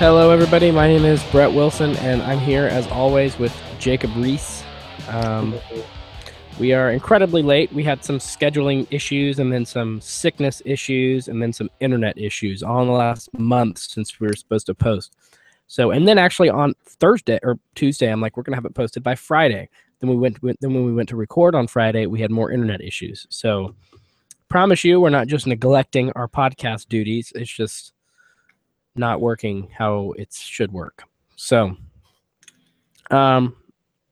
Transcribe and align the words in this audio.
Hello, 0.00 0.30
everybody. 0.30 0.70
My 0.70 0.88
name 0.88 1.04
is 1.04 1.22
Brett 1.24 1.52
Wilson, 1.52 1.94
and 1.98 2.22
I'm 2.22 2.38
here 2.38 2.64
as 2.64 2.86
always 2.86 3.38
with 3.38 3.54
Jacob 3.78 4.10
Reese. 4.16 4.64
Um, 5.08 5.54
we 6.58 6.72
are 6.72 6.90
incredibly 6.90 7.42
late. 7.42 7.70
We 7.74 7.84
had 7.84 8.02
some 8.02 8.16
scheduling 8.16 8.86
issues, 8.90 9.38
and 9.38 9.52
then 9.52 9.66
some 9.66 10.00
sickness 10.00 10.62
issues, 10.64 11.28
and 11.28 11.42
then 11.42 11.52
some 11.52 11.68
internet 11.80 12.16
issues 12.16 12.62
all 12.62 12.80
in 12.80 12.88
the 12.88 12.94
last 12.94 13.28
month 13.38 13.76
since 13.76 14.18
we 14.18 14.26
were 14.26 14.34
supposed 14.34 14.64
to 14.68 14.74
post. 14.74 15.16
So, 15.66 15.90
and 15.90 16.08
then 16.08 16.16
actually 16.16 16.48
on 16.48 16.72
Thursday 16.82 17.38
or 17.42 17.58
Tuesday, 17.74 18.10
I'm 18.10 18.22
like, 18.22 18.38
we're 18.38 18.42
gonna 18.44 18.56
have 18.56 18.64
it 18.64 18.74
posted 18.74 19.02
by 19.02 19.16
Friday. 19.16 19.68
Then 20.00 20.08
we 20.08 20.16
went. 20.16 20.38
Then 20.40 20.72
when 20.72 20.86
we 20.86 20.94
went 20.94 21.10
to 21.10 21.16
record 21.16 21.54
on 21.54 21.66
Friday, 21.66 22.06
we 22.06 22.22
had 22.22 22.30
more 22.30 22.50
internet 22.50 22.80
issues. 22.80 23.26
So, 23.28 23.74
promise 24.48 24.82
you, 24.82 24.98
we're 24.98 25.10
not 25.10 25.26
just 25.26 25.46
neglecting 25.46 26.10
our 26.12 26.26
podcast 26.26 26.88
duties. 26.88 27.34
It's 27.34 27.52
just 27.52 27.92
not 28.96 29.20
working 29.20 29.68
how 29.76 30.12
it 30.12 30.32
should 30.32 30.72
work. 30.72 31.04
So, 31.36 31.76
um, 33.10 33.56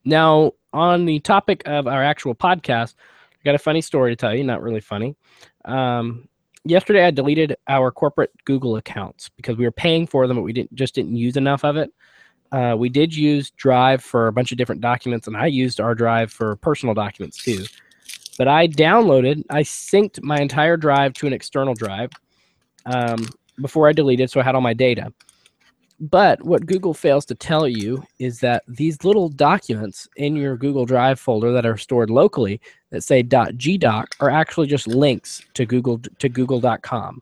now 0.05 0.53
on 0.73 1.05
the 1.05 1.21
topic 1.21 1.63
of 1.67 1.87
our 1.87 2.03
actual 2.03 2.35
podcast, 2.35 2.95
I 3.33 3.45
got 3.45 3.55
a 3.55 3.59
funny 3.59 3.81
story 3.81 4.13
to 4.13 4.17
tell 4.17 4.35
you. 4.35 4.45
Not 4.45 4.63
really 4.63 4.81
funny. 4.81 5.17
Um, 5.65 6.29
yesterday 6.65 7.05
I 7.05 7.11
deleted 7.11 7.57
our 7.69 7.91
corporate 7.91 8.33
Google 8.45 8.77
accounts 8.77 9.29
because 9.37 9.57
we 9.57 9.65
were 9.65 9.73
paying 9.73 10.07
for 10.07 10.27
them, 10.27 10.37
but 10.37 10.43
we 10.43 10.53
didn't 10.53 10.75
just 10.75 10.95
didn't 10.95 11.17
use 11.17 11.37
enough 11.37 11.65
of 11.65 11.77
it. 11.77 11.93
Uh, 12.51 12.75
we 12.79 12.89
did 12.89 13.15
use 13.15 13.51
Drive 13.53 14.03
for 14.03 14.27
a 14.27 14.33
bunch 14.33 14.53
of 14.53 14.59
different 14.59 14.81
documents, 14.81 15.27
and 15.27 15.37
I 15.37 15.47
used 15.47 15.81
our 15.81 15.95
Drive 15.95 16.33
for 16.33 16.57
personal 16.57 16.95
documents 16.95 17.37
too. 17.37 17.65
But 18.39 18.49
I 18.49 18.69
downloaded, 18.69 19.43
I 19.51 19.63
synced 19.63 20.23
my 20.23 20.39
entire 20.39 20.77
drive 20.77 21.13
to 21.15 21.27
an 21.27 21.33
external 21.33 21.75
drive 21.75 22.11
um, 22.87 23.27
before 23.61 23.89
I 23.89 23.93
deleted, 23.93 24.31
so 24.31 24.41
I 24.41 24.45
had 24.45 24.55
all 24.55 24.61
my 24.61 24.75
data. 24.75 25.13
But 26.01 26.45
what 26.45 26.67
Google 26.67 26.95
fails 26.95 27.25
to 27.27 27.35
tell 27.35 27.67
you 27.67 28.05
is 28.21 28.39
that 28.41 28.63
these 28.69 29.03
little 29.03 29.29
documents 29.29 30.07
in 30.17 30.37
your 30.37 30.57
Google 30.57 30.87
Drive 30.87 31.19
folder 31.19 31.51
that 31.53 31.67
are 31.67 31.77
stored 31.77 32.09
locally 32.09 32.61
that 32.91 33.03
say 33.03 33.23
.gdoc 33.25 34.07
are 34.21 34.31
actually 34.31 34.69
just 34.69 34.87
links 34.87 35.43
to 35.55 35.67
Google 35.67 35.99
to 36.21 36.29
google.com. 36.29 37.21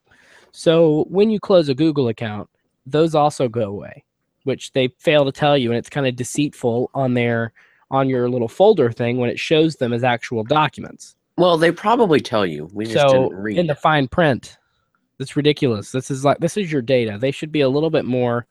So 0.53 1.07
when 1.09 1.31
you 1.31 1.41
close 1.41 1.71
a 1.71 1.75
Google 1.75 2.09
account, 2.09 2.51
those 2.85 3.15
also 3.15 3.49
go 3.49 3.63
away, 3.63 4.05
which 4.45 4.73
they 4.73 4.89
fail 4.99 5.25
to 5.25 5.33
tell 5.33 5.57
you 5.57 5.71
and 5.71 5.79
it's 5.79 5.89
kind 5.91 6.07
of 6.07 6.15
deceitful 6.15 6.91
on 6.95 7.15
their 7.15 7.53
on 7.91 8.09
your 8.11 8.29
little 8.29 8.49
folder 8.49 8.91
thing 8.93 9.17
when 9.17 9.31
it 9.31 9.39
shows 9.39 9.77
them 9.77 9.93
as 9.95 10.05
actual 10.05 10.45
documents. 10.45 11.17
Well, 11.39 11.57
they 11.57 11.71
probably 11.73 12.21
tell 12.21 12.45
you. 12.45 12.69
We 12.73 12.85
just 12.85 12.97
So 13.09 13.09
didn't 13.29 13.35
read. 13.37 13.59
in 13.59 13.67
the 13.69 13.75
fine 13.75 14.09
print, 14.09 14.59
that's 15.19 15.37
ridiculous. 15.37 15.93
This 15.93 16.11
is 16.11 16.25
like 16.25 16.39
this 16.39 16.57
is 16.57 16.71
your 16.71 16.83
data. 16.83 17.19
They 17.19 17.31
should 17.31 17.53
be 17.53 17.63
a 17.63 17.69
little 17.69 17.91
bit 17.91 18.05
more, 18.05 18.47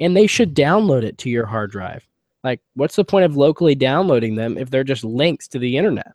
and 0.00 0.16
they 0.16 0.26
should 0.26 0.54
download 0.54 1.02
it 1.02 1.18
to 1.18 1.30
your 1.30 1.46
hard 1.46 1.70
drive. 1.70 2.06
Like, 2.44 2.60
what's 2.74 2.96
the 2.96 3.04
point 3.04 3.24
of 3.24 3.36
locally 3.36 3.74
downloading 3.74 4.36
them 4.36 4.56
if 4.56 4.70
they're 4.70 4.84
just 4.84 5.04
links 5.04 5.48
to 5.48 5.58
the 5.58 5.76
internet? 5.76 6.12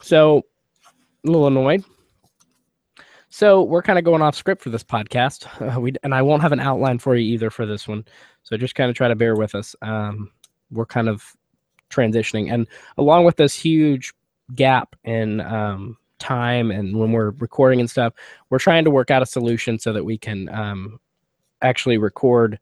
So, 0.00 0.44
a 1.24 1.30
little 1.30 1.46
annoyed. 1.46 1.84
So 3.30 3.62
we're 3.62 3.82
kind 3.82 3.98
of 3.98 4.04
going 4.04 4.22
off 4.22 4.34
script 4.34 4.62
for 4.62 4.70
this 4.70 4.84
podcast. 4.84 5.46
Uh, 5.68 5.80
we 5.80 5.92
and 6.02 6.14
I 6.14 6.22
won't 6.22 6.42
have 6.42 6.52
an 6.52 6.60
outline 6.60 6.98
for 6.98 7.14
you 7.14 7.32
either 7.34 7.50
for 7.50 7.66
this 7.66 7.86
one. 7.86 8.04
So 8.42 8.56
just 8.56 8.74
kind 8.74 8.88
of 8.88 8.96
try 8.96 9.08
to 9.08 9.16
bear 9.16 9.34
with 9.34 9.54
us. 9.54 9.76
Um, 9.82 10.30
we're 10.70 10.86
kind 10.86 11.08
of 11.08 11.22
transitioning, 11.90 12.52
and 12.52 12.66
along 12.96 13.24
with 13.24 13.36
this 13.36 13.54
huge 13.54 14.14
gap 14.54 14.96
in 15.04 15.40
um, 15.40 15.96
time 16.18 16.70
and 16.70 16.96
when 16.96 17.12
we're 17.12 17.30
recording 17.30 17.80
and 17.80 17.90
stuff, 17.90 18.12
we're 18.50 18.58
trying 18.58 18.84
to 18.84 18.90
work 18.90 19.10
out 19.10 19.22
a 19.22 19.26
solution 19.26 19.78
so 19.78 19.92
that 19.92 20.04
we 20.04 20.18
can 20.18 20.48
um, 20.50 21.00
actually 21.62 21.98
record 21.98 22.58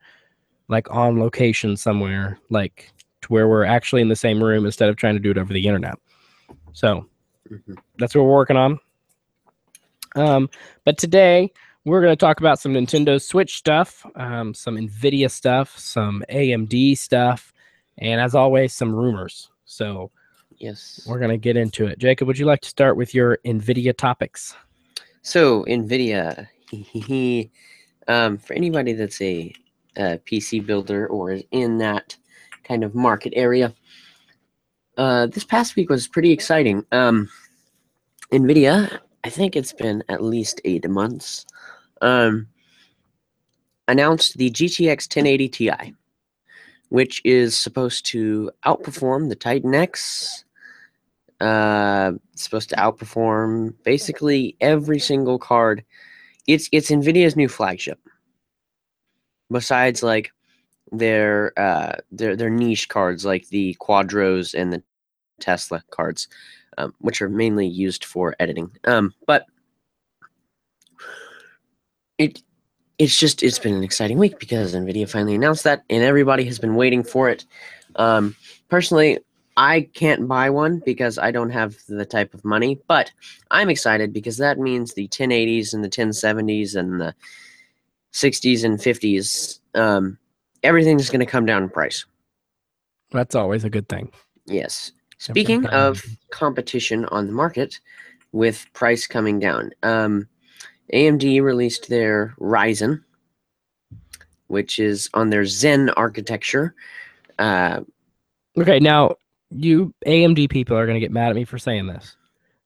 like 0.68 0.90
on 0.90 1.20
location 1.20 1.76
somewhere, 1.76 2.38
like 2.50 2.92
to 3.22 3.28
where 3.28 3.48
we're 3.48 3.64
actually 3.64 4.02
in 4.02 4.08
the 4.08 4.16
same 4.16 4.42
room 4.42 4.66
instead 4.66 4.88
of 4.88 4.96
trying 4.96 5.14
to 5.14 5.20
do 5.20 5.30
it 5.30 5.38
over 5.38 5.52
the 5.52 5.66
internet. 5.66 5.98
So 6.72 7.06
Mhm. 7.50 7.78
that's 7.98 8.14
what 8.14 8.24
we're 8.24 8.34
working 8.34 8.56
on. 8.56 8.78
Um, 10.16 10.48
but 10.84 10.98
today 10.98 11.52
we're 11.84 12.00
going 12.00 12.12
to 12.12 12.16
talk 12.16 12.40
about 12.40 12.58
some 12.58 12.72
Nintendo 12.72 13.22
Switch 13.22 13.56
stuff, 13.56 14.04
um, 14.16 14.54
some 14.54 14.76
Nvidia 14.76 15.30
stuff, 15.30 15.78
some 15.78 16.24
AMD 16.28 16.96
stuff, 16.96 17.52
and 17.98 18.20
as 18.20 18.34
always, 18.34 18.74
some 18.74 18.94
rumors. 18.94 19.50
So 19.66 20.10
Yes. 20.58 21.06
we're 21.08 21.18
going 21.18 21.30
to 21.30 21.36
get 21.36 21.56
into 21.56 21.86
it. 21.86 21.98
Jacob, 21.98 22.26
would 22.28 22.38
you 22.38 22.46
like 22.46 22.62
to 22.62 22.68
start 22.68 22.96
with 22.96 23.14
your 23.14 23.38
Nvidia 23.44 23.96
topics? 23.96 24.54
So 25.22 25.64
Nvidia, 25.64 26.46
um, 28.08 28.38
for 28.38 28.54
anybody 28.54 28.92
that's 28.92 29.20
a, 29.20 29.52
uh 29.96 30.18
PC 30.26 30.64
builder 30.64 31.06
or 31.06 31.32
is 31.32 31.42
in 31.52 31.78
that 31.78 32.16
kind 32.64 32.84
of 32.84 32.94
market 32.94 33.32
area, 33.34 33.74
uh, 34.96 35.26
this 35.26 35.44
past 35.44 35.76
week 35.76 35.90
was 35.90 36.08
pretty 36.08 36.32
exciting. 36.32 36.84
Um, 36.92 37.28
Nvidia, 38.32 38.98
I 39.24 39.30
think 39.30 39.56
it's 39.56 39.72
been 39.72 40.02
at 40.08 40.22
least 40.22 40.60
eight 40.64 40.88
months, 40.88 41.46
um, 42.00 42.48
announced 43.88 44.36
the 44.36 44.50
GTX 44.50 45.06
1080 45.14 45.48
Ti, 45.48 45.94
which 46.88 47.20
is 47.24 47.56
supposed 47.56 48.06
to 48.06 48.50
outperform 48.64 49.28
the 49.28 49.36
Titan 49.36 49.74
X. 49.74 50.44
Uh, 51.40 52.12
supposed 52.34 52.70
to 52.70 52.76
outperform 52.76 53.74
basically 53.84 54.56
every 54.60 54.98
single 54.98 55.38
card. 55.38 55.84
It's 56.46 56.68
it's 56.72 56.90
Nvidia's 56.90 57.36
new 57.36 57.48
flagship. 57.48 57.98
Besides, 59.50 60.02
like 60.02 60.32
their 60.92 61.52
uh 61.58 61.96
their 62.10 62.36
their 62.36 62.50
niche 62.50 62.88
cards 62.88 63.24
like 63.24 63.48
the 63.48 63.76
Quadros 63.80 64.54
and 64.54 64.72
the 64.72 64.82
Tesla 65.40 65.82
cards, 65.90 66.28
um, 66.78 66.94
which 67.00 67.20
are 67.20 67.28
mainly 67.28 67.66
used 67.66 68.04
for 68.04 68.34
editing. 68.38 68.70
Um, 68.84 69.12
but 69.26 69.44
it 72.18 72.42
it's 72.98 73.18
just 73.18 73.42
it's 73.42 73.58
been 73.58 73.74
an 73.74 73.84
exciting 73.84 74.18
week 74.18 74.38
because 74.38 74.74
Nvidia 74.74 75.08
finally 75.08 75.34
announced 75.34 75.64
that, 75.64 75.84
and 75.90 76.02
everybody 76.02 76.44
has 76.44 76.58
been 76.58 76.76
waiting 76.76 77.02
for 77.02 77.28
it. 77.28 77.44
Um, 77.96 78.34
personally, 78.68 79.18
I 79.56 79.88
can't 79.94 80.28
buy 80.28 80.50
one 80.50 80.82
because 80.84 81.18
I 81.18 81.30
don't 81.30 81.50
have 81.50 81.76
the 81.88 82.04
type 82.04 82.34
of 82.34 82.44
money, 82.44 82.78
but 82.88 83.10
I'm 83.50 83.70
excited 83.70 84.12
because 84.12 84.36
that 84.36 84.58
means 84.58 84.92
the 84.92 85.08
1080s 85.08 85.72
and 85.72 85.82
the 85.82 85.88
1070s 85.88 86.76
and 86.76 87.00
the 87.00 87.14
60s 88.12 88.64
and 88.64 88.78
50s, 88.78 89.60
um, 89.74 90.18
everything's 90.62 91.08
going 91.08 91.20
to 91.20 91.26
come 91.26 91.46
down 91.46 91.62
in 91.62 91.68
price. 91.70 92.04
That's 93.12 93.34
always 93.34 93.64
a 93.64 93.70
good 93.70 93.88
thing. 93.88 94.12
Yes. 94.46 94.92
Speaking 95.18 95.66
of 95.66 96.04
competition 96.30 97.06
on 97.06 97.26
the 97.26 97.32
market 97.32 97.80
with 98.32 98.66
price 98.74 99.06
coming 99.06 99.38
down, 99.38 99.70
um, 99.82 100.28
AMD 100.92 101.42
released 101.42 101.88
their 101.88 102.34
Ryzen, 102.38 103.02
which 104.48 104.78
is 104.78 105.08
on 105.14 105.30
their 105.30 105.46
Zen 105.46 105.88
architecture. 105.90 106.74
Uh, 107.38 107.80
Okay, 108.58 108.78
now 108.78 109.16
you 109.50 109.94
AMD 110.06 110.50
people 110.50 110.76
are 110.76 110.86
going 110.86 110.96
to 110.96 111.00
get 111.00 111.12
mad 111.12 111.30
at 111.30 111.36
me 111.36 111.44
for 111.44 111.58
saying 111.58 111.86
this, 111.86 112.16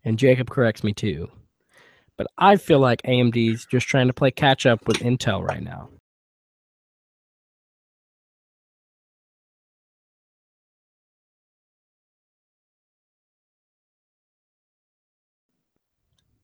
and 0.05 0.19
Jacob 0.19 0.51
corrects 0.51 0.85
me 0.85 0.93
too. 0.93 1.29
But 2.17 2.27
I 2.39 2.57
feel 2.57 2.81
like 2.81 3.03
AMD's 3.03 3.67
just 3.67 3.87
trying 3.89 4.09
to 4.09 4.13
play 4.13 4.31
catch 4.31 4.67
up 4.67 4.87
with 4.87 4.99
Intel 4.99 5.43
right 5.43 5.63
now. 5.63 5.89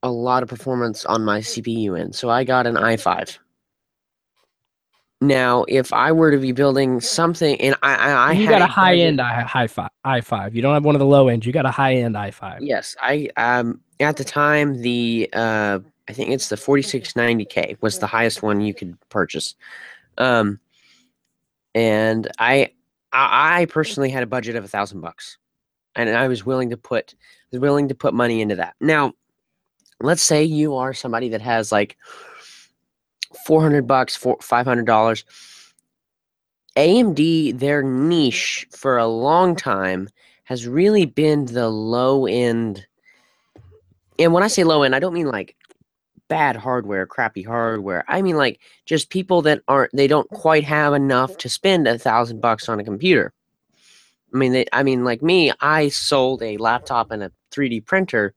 a 0.03 0.11
lot 0.11 0.43
of 0.45 0.49
performance 0.49 1.05
on 1.05 1.25
my 1.25 1.41
CPU 1.41 1.99
end. 1.99 2.15
So 2.15 2.31
I 2.31 2.45
got 2.45 2.67
an 2.67 2.77
i5. 2.77 3.39
Now, 5.23 5.65
if 5.67 5.93
I 5.95 6.13
were 6.13 6.31
to 6.31 6.37
be 6.37 6.53
building 6.53 7.01
something, 7.01 7.59
and 7.61 7.75
I, 7.83 7.95
I, 7.95 8.11
I 8.11 8.33
you 8.33 8.47
had 8.47 8.51
got 8.51 8.57
a 8.57 8.61
budget- 8.65 8.75
high 8.75 8.97
end 8.97 9.21
i 9.21 9.41
high 9.43 9.67
five 9.67 9.91
i 10.05 10.21
five. 10.21 10.55
You 10.55 10.61
don't 10.63 10.75
have 10.75 10.85
one 10.85 10.95
of 10.95 10.99
the 10.99 11.07
low 11.07 11.29
ends. 11.29 11.47
You 11.47 11.53
got 11.53 11.65
a 11.65 11.71
high 11.71 11.95
end 11.95 12.17
i 12.19 12.31
five. 12.31 12.63
Yes, 12.63 12.95
I 13.01 13.31
um 13.37 13.81
at 13.99 14.17
the 14.17 14.25
time 14.25 14.83
the 14.83 15.31
uh 15.33 15.79
I 16.09 16.13
think 16.13 16.31
it's 16.31 16.51
the 16.51 16.57
4690K 16.57 17.79
was 17.81 17.99
the 17.99 18.07
highest 18.07 18.43
one 18.43 18.61
you 18.61 18.75
could 18.75 18.97
purchase. 19.09 19.55
Um 20.19 20.61
and 21.75 22.31
I 22.39 22.73
I, 23.13 23.63
I 23.63 23.65
personally 23.67 24.11
had 24.11 24.23
a 24.23 24.27
budget 24.27 24.55
of 24.57 24.65
a 24.65 24.69
thousand 24.69 25.01
bucks. 25.01 25.39
And 25.95 26.11
I 26.11 26.29
was 26.29 26.45
willing 26.45 26.69
to 26.71 26.77
put 26.77 27.15
was 27.53 27.61
willing 27.61 27.89
to 27.89 27.95
put 27.95 28.13
money 28.13 28.43
into 28.43 28.57
that. 28.57 28.75
Now, 28.83 29.15
let's 30.01 30.23
say 30.23 30.45
you 30.45 30.75
are 30.77 30.93
somebody 30.93 31.31
that 31.31 31.41
has 31.41 31.73
like 31.73 31.97
400 33.45 33.87
bucks, 33.87 34.17
for 34.17 34.37
$500. 34.39 35.25
AMD 36.77 37.59
their 37.59 37.83
niche 37.83 38.67
for 38.71 38.99
a 38.99 39.07
long 39.07 39.57
time 39.57 40.09
has 40.45 40.67
really 40.67 41.07
been 41.07 41.47
the 41.47 41.69
low 41.69 42.27
end. 42.27 42.87
And 44.19 44.33
when 44.33 44.43
I 44.43 44.49
say 44.49 44.63
low 44.63 44.83
end, 44.83 44.95
I 44.95 44.99
don't 44.99 45.15
mean 45.15 45.27
like 45.27 45.57
bad 46.29 46.57
hardware, 46.57 47.07
crappy 47.07 47.43
hardware. 47.43 48.05
I 48.09 48.23
mean, 48.23 48.37
like 48.37 48.61
just 48.85 49.11
people 49.11 49.43
that 49.43 49.63
aren't 49.69 49.95
they 49.95 50.07
don't 50.07 50.29
quite 50.29 50.65
have 50.65 50.95
enough 50.95 51.37
to 51.39 51.49
spend 51.49 51.89
a 51.89 51.99
thousand 51.99 52.41
bucks 52.41 52.69
on 52.69 52.79
a 52.79 52.85
computer. 52.85 53.33
I 54.35 54.37
mean, 54.37 54.53
they, 54.53 54.67
I 54.73 54.83
mean, 54.83 55.05
like 55.05 55.23
me, 55.23 55.53
I 55.61 55.89
sold 55.89 56.43
a 56.43 56.57
laptop 56.59 57.11
and 57.11 57.23
a 57.23 57.33
3D 57.53 57.85
printer 57.87 58.35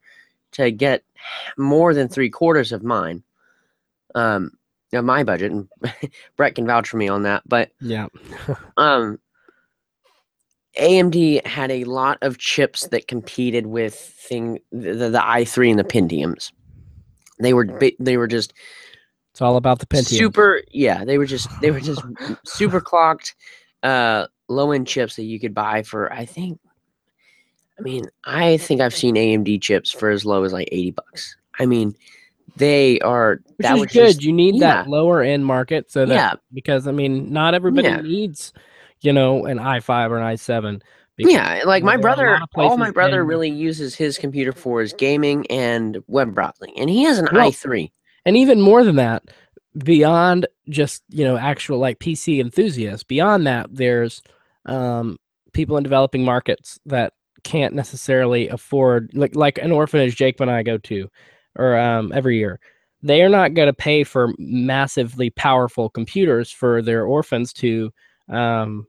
to 0.52 0.72
get 0.72 1.04
more 1.58 1.94
than 1.94 2.08
three 2.08 2.30
quarters 2.30 2.72
of 2.72 2.84
mine, 2.84 3.24
um, 4.16 4.52
of 4.94 5.06
my 5.06 5.24
budget, 5.24 5.52
and 5.52 5.68
Brett 6.38 6.56
can 6.56 6.66
vouch 6.66 6.90
for 6.90 6.98
me 6.98 7.08
on 7.08 7.24
that. 7.24 7.44
But 7.48 7.72
Yeah. 7.82 8.08
um, 8.78 9.20
AMD 10.78 11.46
had 11.46 11.72
a 11.72 11.84
lot 11.86 12.18
of 12.22 12.38
chips 12.38 12.88
that 12.88 13.08
competed 13.08 13.66
with 13.68 13.96
thing 13.96 14.60
the, 14.72 14.94
the, 14.94 15.10
the 15.10 15.20
i3 15.20 15.72
and 15.72 15.80
the 15.80 15.84
Pentiums. 15.84 16.52
They 17.42 17.54
were 17.54 17.80
they 18.00 18.18
were 18.18 18.28
just 18.28 18.54
It's 19.32 19.42
all 19.42 19.58
about 19.58 19.80
the 19.80 19.86
Pentium. 19.88 20.18
super 20.18 20.62
yeah 20.72 21.04
they 21.06 21.18
were 21.18 21.26
just 21.26 21.50
they 21.62 21.72
were 21.72 21.80
just 21.80 22.02
super 22.46 22.80
clocked 22.82 23.36
uh 23.84 24.28
low 24.48 24.72
end 24.72 24.88
chips 24.88 25.16
that 25.16 25.24
you 25.24 25.40
could 25.40 25.54
buy 25.54 25.82
for 25.82 26.12
I 26.14 26.26
think 26.26 26.60
I 27.78 27.82
mean 27.82 28.04
I 28.26 28.58
think 28.58 28.80
I've 28.82 28.96
seen 28.96 29.16
AMD 29.16 29.62
chips 29.62 29.92
for 29.92 30.10
as 30.10 30.24
low 30.26 30.44
as 30.44 30.54
like 30.54 30.70
80 30.72 30.92
bucks. 30.92 31.36
I 31.60 31.66
mean 31.66 31.96
they 32.60 33.00
are 33.00 33.42
Which 33.58 33.66
that 33.66 33.74
is 33.76 33.80
was 33.82 33.92
good. 33.92 34.08
just 34.08 34.24
you 34.24 34.32
need 34.32 34.56
yeah. 34.56 34.84
that 34.84 34.88
lower 34.90 35.22
end 35.24 35.46
market 35.46 35.90
so 35.92 36.06
that 36.06 36.14
yeah 36.14 36.34
because 36.54 36.88
I 36.88 36.92
mean 36.92 37.34
not 37.34 37.56
everybody 37.56 37.88
Yeah. 37.88 38.02
needs, 38.02 38.54
you 39.02 39.12
know, 39.12 39.46
an 39.46 39.58
i5 39.58 40.12
or 40.12 40.18
an 40.20 40.36
i7. 40.36 40.82
because 41.16 41.34
Yeah, 41.34 41.64
like 41.66 41.84
my 41.84 41.98
there 41.98 42.12
are 42.30 42.36
a 42.36 42.38
brother, 42.38 42.46
all 42.56 42.78
my 42.78 42.92
brother 42.92 43.22
in- 43.22 43.28
really 43.28 43.50
uses 43.50 43.96
his 43.96 44.18
computer 44.20 44.52
for 44.54 44.82
is 44.82 44.94
gaming 44.94 45.48
and 45.50 45.98
web 46.08 46.36
browsing, 46.36 46.72
and 46.78 46.90
he 46.90 47.04
has 47.04 47.18
an 47.18 47.28
Well, 47.34 47.50
i3. 47.50 47.92
and 48.26 48.38
even 48.38 48.62
more 48.62 48.84
than 48.84 48.98
that 48.98 49.24
beyond 49.84 50.48
just 50.70 51.04
you 51.10 51.24
know 51.24 51.38
actual 51.38 51.78
like 51.78 52.00
pc 52.00 52.40
enthusiasts 52.42 53.04
beyond 53.04 53.46
that 53.48 53.68
there's 53.72 54.22
um 54.66 55.18
people 55.54 55.78
in 55.78 55.84
developing 55.84 56.26
markets 56.26 56.80
that 56.88 57.14
can't 57.44 57.74
necessarily 57.76 58.48
afford 58.50 59.12
like 59.14 59.36
like 59.36 59.58
an 59.60 59.72
orphanage 59.72 60.16
jake 60.16 60.40
and 60.42 60.50
i 60.52 60.64
go 60.64 60.78
to 60.78 61.08
or 61.60 61.78
um 61.78 62.12
every 62.14 62.38
year. 62.38 62.60
They 63.02 63.22
are 63.22 63.30
not 63.30 63.54
going 63.54 63.68
to 63.68 63.74
pay 63.74 64.04
for 64.04 64.34
massively 64.38 65.30
powerful 65.30 65.90
computers 65.90 66.52
for 66.52 66.82
their 66.82 67.06
orphans 67.06 67.54
to 67.54 67.92
um 68.30 68.88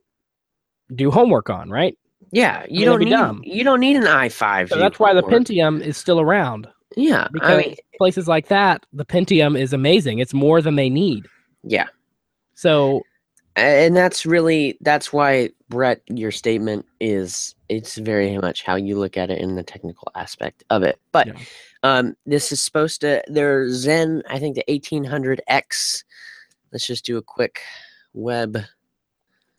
do 0.94 1.10
homework 1.10 1.50
on 1.50 1.70
right? 1.70 1.96
Yeah, 2.32 2.64
mean, 2.66 2.78
you 2.78 2.84
don't 2.84 3.00
need 3.00 3.54
you 3.56 3.64
don't 3.64 3.80
need 3.80 3.96
an 3.96 4.04
i5. 4.04 4.68
so 4.68 4.78
that's 4.78 4.98
why 4.98 5.14
the 5.14 5.22
pentium 5.22 5.82
is 5.82 5.96
still 5.96 6.20
around. 6.20 6.68
Yeah, 6.96 7.28
because 7.32 7.50
I 7.50 7.56
mean, 7.56 7.76
places 7.98 8.28
like 8.28 8.48
that 8.48 8.84
the 8.92 9.04
pentium 9.04 9.58
is 9.58 9.72
amazing. 9.72 10.18
It's 10.18 10.34
more 10.34 10.60
than 10.60 10.76
they 10.76 10.90
need. 10.90 11.26
Yeah, 11.62 11.86
so 12.54 13.02
and 13.56 13.96
that's 13.96 14.26
really 14.26 14.78
that's 14.80 15.12
why 15.12 15.50
Brett, 15.70 16.02
your 16.08 16.32
statement 16.32 16.84
is 17.00 17.54
it's 17.68 17.96
very 17.96 18.36
much 18.36 18.64
how 18.64 18.74
you 18.74 18.98
look 18.98 19.16
at 19.16 19.30
it 19.30 19.38
in 19.38 19.54
the 19.54 19.62
technical 19.62 20.10
aspect 20.16 20.64
of 20.68 20.82
it. 20.82 21.00
But 21.12 21.28
Yeah. 21.28 21.34
um, 21.84 22.16
this 22.26 22.50
is 22.52 22.60
supposed 22.60 23.00
to 23.02 23.22
their 23.28 23.70
Zen, 23.70 24.22
I 24.28 24.38
think 24.40 24.56
the 24.56 24.64
1800X. 24.68 26.04
Let's 26.72 26.86
just 26.86 27.04
do 27.06 27.16
a 27.16 27.22
quick 27.22 27.60
web. 28.12 28.58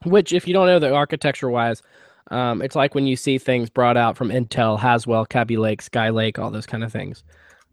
Which, 0.03 0.33
if 0.33 0.47
you 0.47 0.53
don't 0.53 0.67
know 0.67 0.79
the 0.79 0.93
architecture 0.93 1.49
wise, 1.49 1.81
um, 2.29 2.61
it's 2.61 2.75
like 2.75 2.93
when 2.93 3.07
you 3.07 3.15
see 3.15 3.37
things 3.37 3.69
brought 3.69 3.97
out 3.97 4.17
from 4.17 4.29
Intel, 4.29 4.77
Haswell, 4.77 5.25
Kaby 5.25 5.57
Lake, 5.57 5.81
Skylake, 5.81 6.37
all 6.37 6.51
those 6.51 6.65
kind 6.65 6.83
of 6.83 6.91
things. 6.91 7.23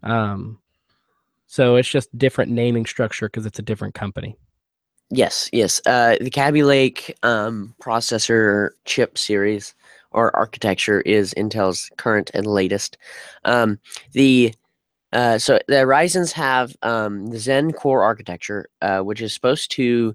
Um, 0.04 0.58
so 1.46 1.74
it's 1.76 1.88
just 1.88 2.16
different 2.16 2.52
naming 2.52 2.86
structure 2.86 3.28
because 3.28 3.46
it's 3.46 3.58
a 3.58 3.62
different 3.62 3.94
company. 3.94 4.36
Yes, 5.10 5.48
yes. 5.52 5.80
Uh, 5.86 6.16
the 6.20 6.30
Kaby 6.30 6.62
Lake 6.62 7.16
um, 7.22 7.74
processor 7.80 8.70
chip 8.84 9.16
series 9.16 9.74
or 10.10 10.34
architecture 10.36 11.00
is 11.02 11.32
Intel's 11.34 11.90
current 11.96 12.30
and 12.34 12.46
latest. 12.46 12.98
Um, 13.44 13.78
the 14.12 14.54
uh, 15.14 15.38
so 15.38 15.58
the 15.68 15.86
Ryzen's 15.86 16.32
have 16.32 16.76
um, 16.82 17.28
the 17.28 17.38
Zen 17.38 17.72
core 17.72 18.02
architecture, 18.02 18.68
uh, 18.82 19.00
which 19.00 19.22
is 19.22 19.32
supposed 19.32 19.70
to 19.72 20.14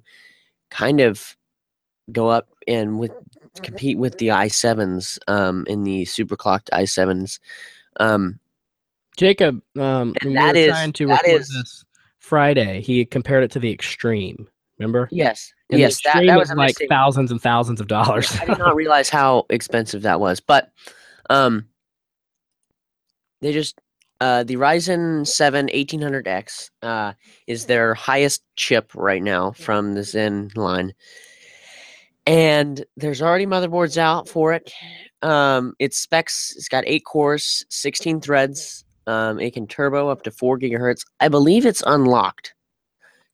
kind 0.69 1.00
of 1.01 1.36
go 2.12 2.28
up 2.28 2.50
and 2.68 3.00
with 3.00 3.12
compete 3.63 3.98
with 3.98 4.18
the 4.18 4.28
i7s 4.28 5.18
um, 5.28 5.63
in 5.68 5.84
the 5.84 6.04
superclocked 6.06 6.69
i7s. 6.72 7.40
Um, 8.00 8.40
Jacob, 9.18 9.62
um, 9.78 10.13
And 10.22 10.31
we 10.31 10.34
that 10.36 10.54
were 10.54 10.60
is- 10.60 10.68
trying 10.69 10.94
to 10.94 11.07
that 11.07 11.24
record 11.24 11.42
is- 11.42 11.50
this 11.50 11.86
Friday, 12.19 12.81
he 12.81 13.04
compared 13.06 13.44
it 13.44 13.51
to 13.51 13.60
the 13.60 13.72
Extreme. 13.72 14.48
Remember? 14.79 15.07
yes, 15.11 15.53
And 15.69 15.79
yes, 15.79 16.01
that, 16.03 16.25
that 16.25 16.37
was 16.37 16.49
like 16.49 16.69
mistake. 16.69 16.89
thousands 16.89 17.31
and 17.31 17.41
thousands 17.41 17.79
of 17.79 17.87
dollars. 17.87 18.35
I 18.41 18.45
did 18.45 18.57
not 18.57 18.75
realize 18.75 19.09
how 19.09 19.45
expensive 19.49 20.01
that 20.01 20.19
was, 20.19 20.39
but 20.39 20.71
um, 21.29 21.65
they 23.41 23.53
just 23.53 23.79
uh, 24.19 24.43
the 24.43 24.55
Ryzen 24.55 25.27
7 25.27 25.67
1800X 25.67 26.69
uh, 26.81 27.13
is 27.45 27.65
their 27.65 27.93
highest 27.93 28.43
chip 28.55 28.91
right 28.95 29.21
now 29.21 29.51
from 29.51 29.93
the 29.93 30.03
Zen 30.03 30.49
line, 30.55 30.93
and 32.25 32.83
there's 32.95 33.21
already 33.21 33.45
motherboards 33.45 33.97
out 33.97 34.27
for 34.27 34.53
it. 34.53 34.71
Um, 35.21 35.73
its 35.79 35.97
specs, 35.97 36.53
it's 36.57 36.67
got 36.67 36.83
eight 36.87 37.05
cores, 37.05 37.65
16 37.69 38.21
threads. 38.21 38.85
Um, 39.07 39.39
it 39.39 39.53
can 39.53 39.67
turbo 39.67 40.09
up 40.09 40.23
to 40.23 40.31
four 40.31 40.57
gigahertz. 40.57 41.05
I 41.19 41.27
believe 41.27 41.65
it's 41.65 41.83
unlocked. 41.85 42.52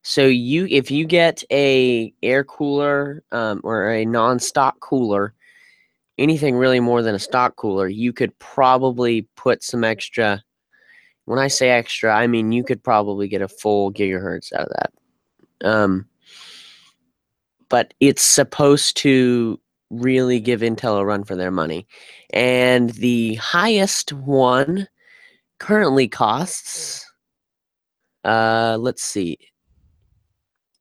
So 0.10 0.26
you, 0.26 0.66
if 0.72 0.90
you 0.90 1.06
get 1.06 1.44
a 1.52 2.12
air 2.24 2.44
cooler 2.44 3.24
um, 3.32 3.62
or 3.64 3.92
a 3.92 4.06
non-stock 4.06 4.80
cooler, 4.80 5.36
anything 6.18 6.56
really 6.56 6.80
more 6.80 7.04
than 7.04 7.14
a 7.14 7.20
stock 7.20 7.58
cooler, 7.58 7.88
you 7.88 8.12
could 8.12 8.38
probably 8.40 9.28
put 9.36 9.62
some 9.62 9.84
extra. 9.84 10.44
When 11.26 11.38
I 11.38 11.48
say 11.48 11.70
extra, 11.70 12.12
I 12.12 12.26
mean 12.26 12.52
you 12.52 12.64
could 12.64 12.84
probably 12.84 13.28
get 13.28 13.44
a 13.44 13.48
full 13.48 13.94
gigahertz 13.94 14.52
out 14.52 14.68
of 14.68 14.74
that. 14.78 15.70
Um, 15.70 16.08
but 17.70 17.94
it's 18.00 18.24
supposed 18.24 18.98
to 18.98 19.60
really 19.92 20.40
give 20.40 20.62
Intel 20.62 21.00
a 21.00 21.06
run 21.06 21.24
for 21.24 21.36
their 21.36 21.52
money, 21.52 21.86
and 22.32 22.90
the 22.90 23.36
highest 23.36 24.12
one 24.12 24.88
currently 25.60 26.08
costs. 26.08 27.06
Uh, 28.26 28.76
let's 28.80 29.04
see. 29.04 29.38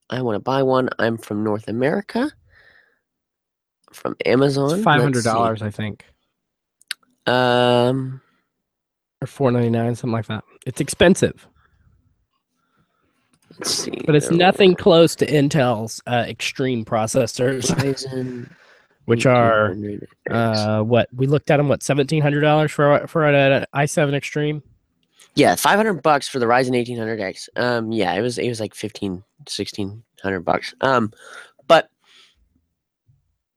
I 0.09 0.21
want 0.21 0.35
to 0.35 0.39
buy 0.39 0.63
one. 0.63 0.89
I'm 0.97 1.17
from 1.17 1.43
North 1.43 1.67
America. 1.67 2.31
From 3.91 4.15
Amazon. 4.25 4.81
Five 4.83 5.01
hundred 5.01 5.23
dollars, 5.23 5.61
I 5.61 5.69
think, 5.71 6.05
Um, 7.25 8.21
or 9.21 9.27
four 9.27 9.51
ninety 9.51 9.69
nine, 9.69 9.95
something 9.95 10.13
like 10.13 10.27
that. 10.27 10.43
It's 10.65 10.79
expensive, 10.79 11.47
let's 13.57 13.71
see. 13.71 14.01
but 14.05 14.15
it's 14.15 14.29
nothing 14.29 14.75
close 14.75 15.15
to 15.15 15.25
Intel's 15.25 16.01
uh, 16.05 16.25
Extreme 16.27 16.85
processors, 16.85 17.65
Ryzen 17.75 18.49
which 19.09 19.25
are 19.25 19.75
uh, 20.29 20.83
what 20.83 21.09
we 21.15 21.25
looked 21.25 21.49
at 21.49 21.57
them. 21.57 21.67
What 21.67 21.81
seventeen 21.81 22.21
hundred 22.21 22.41
dollars 22.41 22.71
for 22.71 23.07
for 23.07 23.25
an 23.25 23.65
i7 23.73 24.13
Extreme? 24.13 24.61
Yeah, 25.35 25.55
five 25.55 25.77
hundred 25.77 26.01
bucks 26.01 26.27
for 26.27 26.39
the 26.39 26.45
Ryzen 26.45 26.75
eighteen 26.75 26.97
hundred 26.97 27.19
X. 27.21 27.49
Um, 27.55 27.91
yeah, 27.91 28.13
it 28.13 28.21
was 28.21 28.37
it 28.37 28.49
was 28.49 28.59
like 28.59 28.75
15, 28.75 29.11
1600 29.11 30.39
bucks. 30.41 30.73
Um, 30.81 31.11
but 31.67 31.89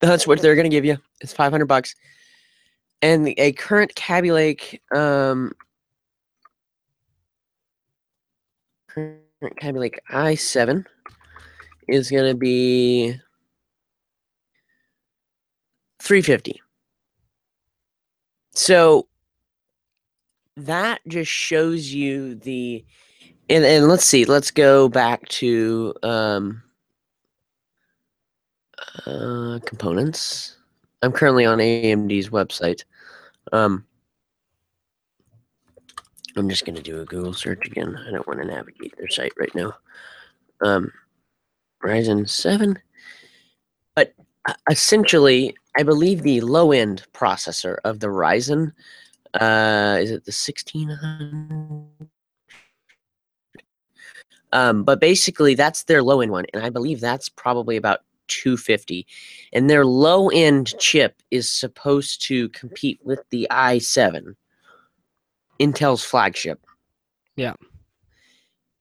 that's 0.00 0.26
what 0.26 0.40
they're 0.40 0.56
gonna 0.56 0.68
give 0.68 0.84
you. 0.84 0.98
It's 1.20 1.32
five 1.32 1.52
hundred 1.52 1.66
bucks, 1.66 1.94
and 3.00 3.26
the, 3.26 3.34
a 3.38 3.52
current 3.52 3.94
Kaby 3.94 4.32
Lake 4.32 4.80
um. 4.94 5.52
Current 8.88 9.22
Kaby 9.58 9.78
Lake 9.78 10.00
i7 10.10 10.84
is 11.88 12.10
gonna 12.10 12.34
be 12.34 13.16
350. 16.00 16.60
So 18.54 19.06
that 20.56 21.00
just 21.06 21.30
shows 21.30 21.92
you 21.92 22.34
the 22.34 22.84
and, 23.48 23.64
and 23.64 23.88
let's 23.88 24.04
see, 24.04 24.24
let's 24.24 24.50
go 24.50 24.88
back 24.88 25.26
to 25.28 25.94
um 26.02 26.62
uh 29.06 29.58
components. 29.64 30.56
I'm 31.02 31.12
currently 31.12 31.44
on 31.44 31.58
AMD's 31.58 32.30
website. 32.30 32.84
Um 33.52 33.84
I'm 36.36 36.48
just 36.48 36.64
gonna 36.64 36.82
do 36.82 37.00
a 37.00 37.04
Google 37.04 37.34
search 37.34 37.66
again. 37.66 37.98
I 38.06 38.10
don't 38.10 38.26
want 38.26 38.40
to 38.40 38.46
navigate 38.46 38.96
their 38.96 39.08
site 39.08 39.32
right 39.38 39.54
now. 39.54 39.74
Um 40.60 40.92
Ryzen 41.82 42.28
7. 42.28 42.78
But 43.94 44.14
essentially, 44.70 45.54
I 45.76 45.82
believe 45.82 46.22
the 46.22 46.40
low 46.40 46.72
end 46.72 47.04
processor 47.12 47.76
of 47.84 48.00
the 48.00 48.06
Ryzen 48.06 48.72
uh, 49.34 49.98
is 50.00 50.10
it 50.10 50.24
the 50.24 50.32
1600 50.32 52.08
Um, 54.52 54.84
but 54.84 55.00
basically, 55.00 55.54
that's 55.54 55.84
their 55.84 56.02
low 56.02 56.20
end 56.20 56.30
one, 56.30 56.44
and 56.52 56.62
I 56.62 56.70
believe 56.70 57.00
that's 57.00 57.28
probably 57.28 57.76
about 57.76 58.00
250. 58.28 59.06
And 59.52 59.68
their 59.68 59.84
low 59.84 60.28
end 60.28 60.78
chip 60.78 61.22
is 61.30 61.48
supposed 61.50 62.22
to 62.28 62.48
compete 62.50 63.00
with 63.02 63.20
the 63.30 63.46
i7, 63.50 64.34
Intel's 65.60 66.04
flagship. 66.04 66.60
Yeah. 67.36 67.54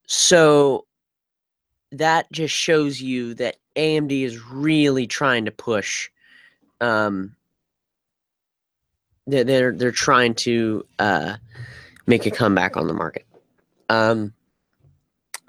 So 0.08 0.86
that 1.91 2.31
just 2.31 2.53
shows 2.53 3.01
you 3.01 3.34
that 3.36 3.58
AMD 3.75 4.24
is 4.24 4.43
really 4.43 5.08
trying 5.08 5.46
to 5.46 5.51
push. 5.51 6.10
Um, 6.79 7.36
they're 9.31 9.43
they're, 9.43 9.71
they're 9.71 9.91
trying 9.91 10.35
to 10.35 10.85
uh, 11.00 11.38
make 12.05 12.25
a 12.25 12.31
comeback 12.31 12.77
on 12.77 12.88
the 12.88 12.93
market. 12.93 13.25
Um, 13.89 14.33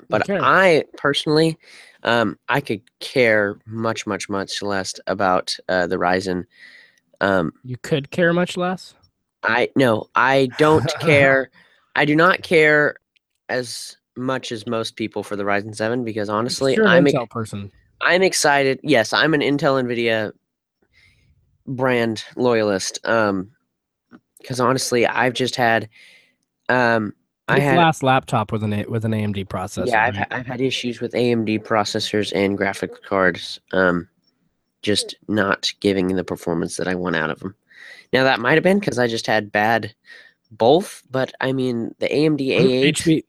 but 0.08 0.22
Okay. 0.22 0.38
I 0.40 0.84
personally, 0.96 1.58
um, 2.02 2.38
I 2.48 2.60
could 2.60 2.82
care 3.00 3.58
much, 3.66 4.06
much, 4.06 4.28
much 4.28 4.62
less 4.62 4.94
about 5.06 5.56
uh, 5.68 5.86
the 5.86 5.96
Ryzen. 5.96 6.44
Um, 7.20 7.52
You 7.64 7.76
could 7.78 8.10
care 8.10 8.32
much 8.32 8.56
less. 8.56 8.94
I 9.42 9.70
no, 9.76 10.08
I 10.14 10.46
don't 10.58 10.86
care. 11.00 11.50
I 11.96 12.04
do 12.04 12.14
not 12.14 12.42
care 12.42 12.96
as 13.48 13.96
much 14.16 14.52
as 14.52 14.66
most 14.66 14.96
people 14.96 15.22
for 15.22 15.36
the 15.36 15.44
Ryzen 15.44 15.74
7 15.74 16.04
because 16.04 16.28
honestly, 16.28 16.78
I'm 16.78 17.06
Intel 17.06 17.28
person. 17.28 17.72
I'm 18.00 18.22
excited. 18.22 18.80
Yes, 18.82 19.12
I'm 19.12 19.34
an 19.34 19.40
Intel 19.40 19.82
Nvidia 19.82 20.32
brand 21.66 22.24
loyalist. 22.36 22.98
Um, 23.04 23.52
because 24.42 24.60
honestly, 24.60 25.06
I've 25.06 25.34
just 25.34 25.56
had, 25.56 25.88
um, 26.68 27.14
I 27.48 27.58
had 27.60 27.78
last 27.78 28.02
laptop 28.02 28.52
with 28.52 28.62
an 28.62 28.72
A- 28.72 28.86
with 28.86 29.04
an 29.04 29.12
AMD 29.12 29.46
processor. 29.46 29.86
yeah, 29.88 30.04
I've, 30.04 30.16
right? 30.16 30.26
I've 30.30 30.46
had 30.46 30.60
issues 30.60 31.00
with 31.00 31.12
AMD 31.12 31.64
processors 31.64 32.32
and 32.34 32.58
graphics 32.58 33.00
cards. 33.02 33.60
Um, 33.72 34.08
just 34.82 35.14
not 35.28 35.72
giving 35.80 36.08
the 36.08 36.24
performance 36.24 36.76
that 36.76 36.88
I 36.88 36.94
want 36.94 37.16
out 37.16 37.30
of 37.30 37.38
them. 37.38 37.54
Now 38.12 38.24
that 38.24 38.40
might 38.40 38.54
have 38.54 38.64
been 38.64 38.80
because 38.80 38.98
I 38.98 39.06
just 39.06 39.26
had 39.26 39.52
bad 39.52 39.94
both, 40.50 41.02
but 41.10 41.32
I 41.40 41.52
mean 41.52 41.94
the 41.98 42.08
AMD 42.08 42.40
A8. 42.48 43.22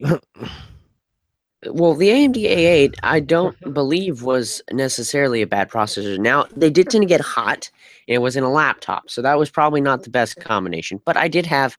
Well, 1.68 1.94
the 1.96 2.10
AMD 2.10 2.36
A8, 2.36 2.96
I 3.04 3.20
don't 3.20 3.56
believe 3.74 4.24
was 4.24 4.62
necessarily 4.72 5.42
a 5.42 5.48
bad 5.48 5.70
processor. 5.70 6.18
Now, 6.20 6.46
they 6.56 6.70
did 6.70 6.90
tend 6.90 7.02
to 7.04 7.08
get 7.08 7.22
hot. 7.22 7.70
and 8.08 8.16
It 8.16 8.20
was 8.20 8.36
in 8.36 8.44
a 8.44 8.52
laptop, 8.52 9.10
so 9.10 9.22
that 9.22 9.38
was 9.38 9.50
probably 9.50 9.82
not 9.82 10.04
the 10.04 10.10
best 10.10 10.40
combination. 10.40 11.02
But 11.06 11.18
I 11.18 11.28
did 11.28 11.46
have, 11.46 11.78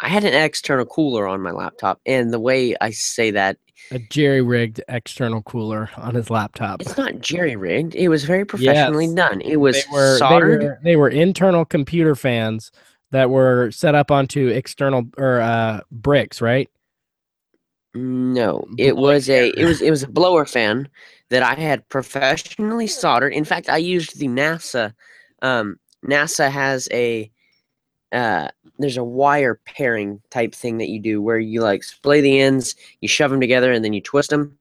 I 0.00 0.08
had 0.08 0.24
an 0.24 0.34
external 0.34 0.86
cooler 0.86 1.26
on 1.26 1.40
my 1.42 1.50
laptop, 1.52 2.00
and 2.06 2.32
the 2.32 2.40
way 2.40 2.74
I 2.80 2.90
say 2.90 3.30
that, 3.32 3.58
a 3.92 4.00
jerry 4.00 4.42
rigged 4.42 4.80
external 4.88 5.42
cooler 5.42 5.88
on 5.96 6.16
his 6.16 6.28
laptop. 6.28 6.80
it's 6.82 6.96
not 6.96 7.20
jerry 7.20 7.54
rigged. 7.54 7.94
It 7.94 8.08
was 8.08 8.24
very 8.24 8.44
professionally 8.44 9.06
Yes. 9.06 9.14
done. 9.14 9.40
It 9.42 9.58
was 9.58 9.76
They 9.76 9.92
were, 9.92 10.18
soldered. 10.18 10.60
they 10.60 10.66
were 10.66 10.78
they 10.82 10.96
were 10.96 11.08
internal 11.08 11.64
computer 11.64 12.16
fans 12.16 12.72
that 13.12 13.30
were 13.30 13.70
set 13.70 13.94
up 13.94 14.10
onto 14.10 14.48
external 14.48 15.04
or 15.16 15.40
uh, 15.40 15.80
bricks, 15.92 16.40
right? 16.40 16.68
No, 17.96 18.66
it 18.76 18.94
was 18.94 19.30
a 19.30 19.48
it 19.56 19.64
was 19.64 19.80
it 19.80 19.90
was 19.90 20.02
a 20.02 20.08
blower 20.08 20.44
fan 20.44 20.86
that 21.30 21.42
I 21.42 21.54
had 21.54 21.88
professionally 21.88 22.86
soldered. 22.86 23.32
In 23.32 23.44
fact, 23.44 23.70
I 23.70 23.78
used 23.78 24.18
the 24.18 24.28
NASA. 24.28 24.92
Um, 25.40 25.78
NASA 26.04 26.50
has 26.50 26.90
a 26.92 27.30
uh, 28.12 28.48
there's 28.78 28.98
a 28.98 29.04
wire 29.04 29.58
pairing 29.64 30.20
type 30.28 30.54
thing 30.54 30.76
that 30.76 30.90
you 30.90 31.00
do 31.00 31.22
where 31.22 31.38
you 31.38 31.62
like 31.62 31.82
splay 31.82 32.20
the 32.20 32.38
ends, 32.38 32.76
you 33.00 33.08
shove 33.08 33.30
them 33.30 33.40
together, 33.40 33.72
and 33.72 33.82
then 33.82 33.94
you 33.94 34.02
twist 34.02 34.28
them, 34.28 34.58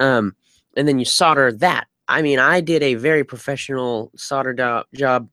um, 0.00 0.34
and 0.76 0.88
then 0.88 0.98
you 0.98 1.04
solder 1.04 1.52
that. 1.52 1.86
I 2.08 2.20
mean, 2.20 2.40
I 2.40 2.60
did 2.60 2.82
a 2.82 2.94
very 2.94 3.22
professional 3.22 4.10
solder 4.16 4.54
do- 4.54 4.98
job. 4.98 5.28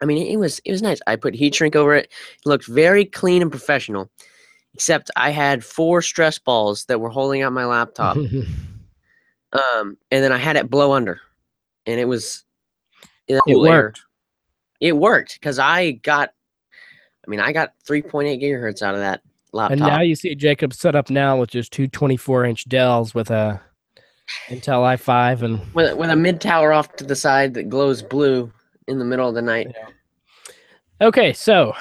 I 0.00 0.06
mean, 0.06 0.26
it 0.26 0.38
was 0.38 0.60
it 0.64 0.72
was 0.72 0.80
nice. 0.80 1.00
I 1.06 1.16
put 1.16 1.34
heat 1.34 1.54
shrink 1.54 1.76
over 1.76 1.94
it. 1.94 2.06
It 2.06 2.46
looked 2.46 2.68
very 2.68 3.04
clean 3.04 3.42
and 3.42 3.50
professional 3.50 4.10
except 4.74 5.10
I 5.16 5.30
had 5.30 5.64
four 5.64 6.02
stress 6.02 6.38
balls 6.38 6.84
that 6.86 7.00
were 7.00 7.10
holding 7.10 7.42
out 7.42 7.52
my 7.52 7.64
laptop. 7.64 8.16
um, 9.52 9.96
and 10.10 10.24
then 10.24 10.32
I 10.32 10.38
had 10.38 10.56
it 10.56 10.70
blow 10.70 10.92
under, 10.92 11.20
and 11.86 12.00
it 12.00 12.06
was 12.06 12.44
it, 13.28 13.36
it 13.36 13.42
cool 13.46 13.66
air. 13.66 13.82
worked. 13.84 14.02
It 14.80 14.96
worked 14.96 15.34
because 15.34 15.58
I 15.58 15.92
got, 15.92 16.32
I 17.26 17.30
mean, 17.30 17.40
I 17.40 17.52
got 17.52 17.74
3.8 17.88 18.42
gigahertz 18.42 18.82
out 18.82 18.94
of 18.94 19.00
that 19.00 19.22
laptop. 19.52 19.72
And 19.72 19.80
now 19.80 20.00
you 20.00 20.16
see 20.16 20.34
Jacob 20.34 20.74
set 20.74 20.96
up 20.96 21.08
now 21.08 21.38
with 21.38 21.50
just 21.50 21.72
two 21.72 21.86
24 21.86 22.44
inch 22.46 22.68
Dells 22.68 23.14
with 23.14 23.30
a 23.30 23.60
Intel 24.48 24.82
i5 24.96 25.42
and 25.42 25.74
with, 25.74 25.96
with 25.96 26.10
a 26.10 26.16
mid 26.16 26.40
tower 26.40 26.72
off 26.72 26.96
to 26.96 27.04
the 27.04 27.16
side 27.16 27.54
that 27.54 27.68
glows 27.68 28.02
blue 28.02 28.50
in 28.88 28.98
the 28.98 29.04
middle 29.04 29.28
of 29.28 29.34
the 29.34 29.42
night. 29.42 29.68
okay, 31.00 31.32
so 31.32 31.74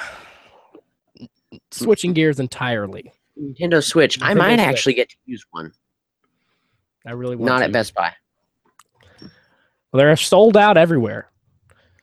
switching 1.71 2.13
gears 2.13 2.39
entirely. 2.39 3.11
Nintendo 3.39 3.83
Switch. 3.83 4.19
I 4.21 4.33
might 4.33 4.57
Switch. 4.57 4.67
actually 4.67 4.93
get 4.95 5.09
to 5.09 5.15
use 5.25 5.45
one. 5.51 5.71
I 7.05 7.11
really 7.11 7.35
want 7.35 7.47
Not 7.47 7.59
to. 7.59 7.65
at 7.65 7.71
Best 7.71 7.93
Buy. 7.93 8.13
Well, 9.21 9.29
they're 9.93 10.15
sold 10.15 10.55
out 10.57 10.77
everywhere. 10.77 11.29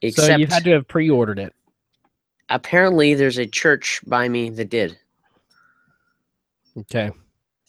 Except 0.02 0.26
so 0.26 0.36
you 0.36 0.46
had 0.46 0.64
to 0.64 0.70
have 0.72 0.86
pre-ordered 0.88 1.38
it. 1.38 1.52
apparently 2.50 3.14
there's 3.14 3.38
a 3.38 3.46
church 3.46 4.00
by 4.06 4.28
me 4.28 4.48
that 4.50 4.70
did. 4.70 4.98
Okay. 6.76 7.10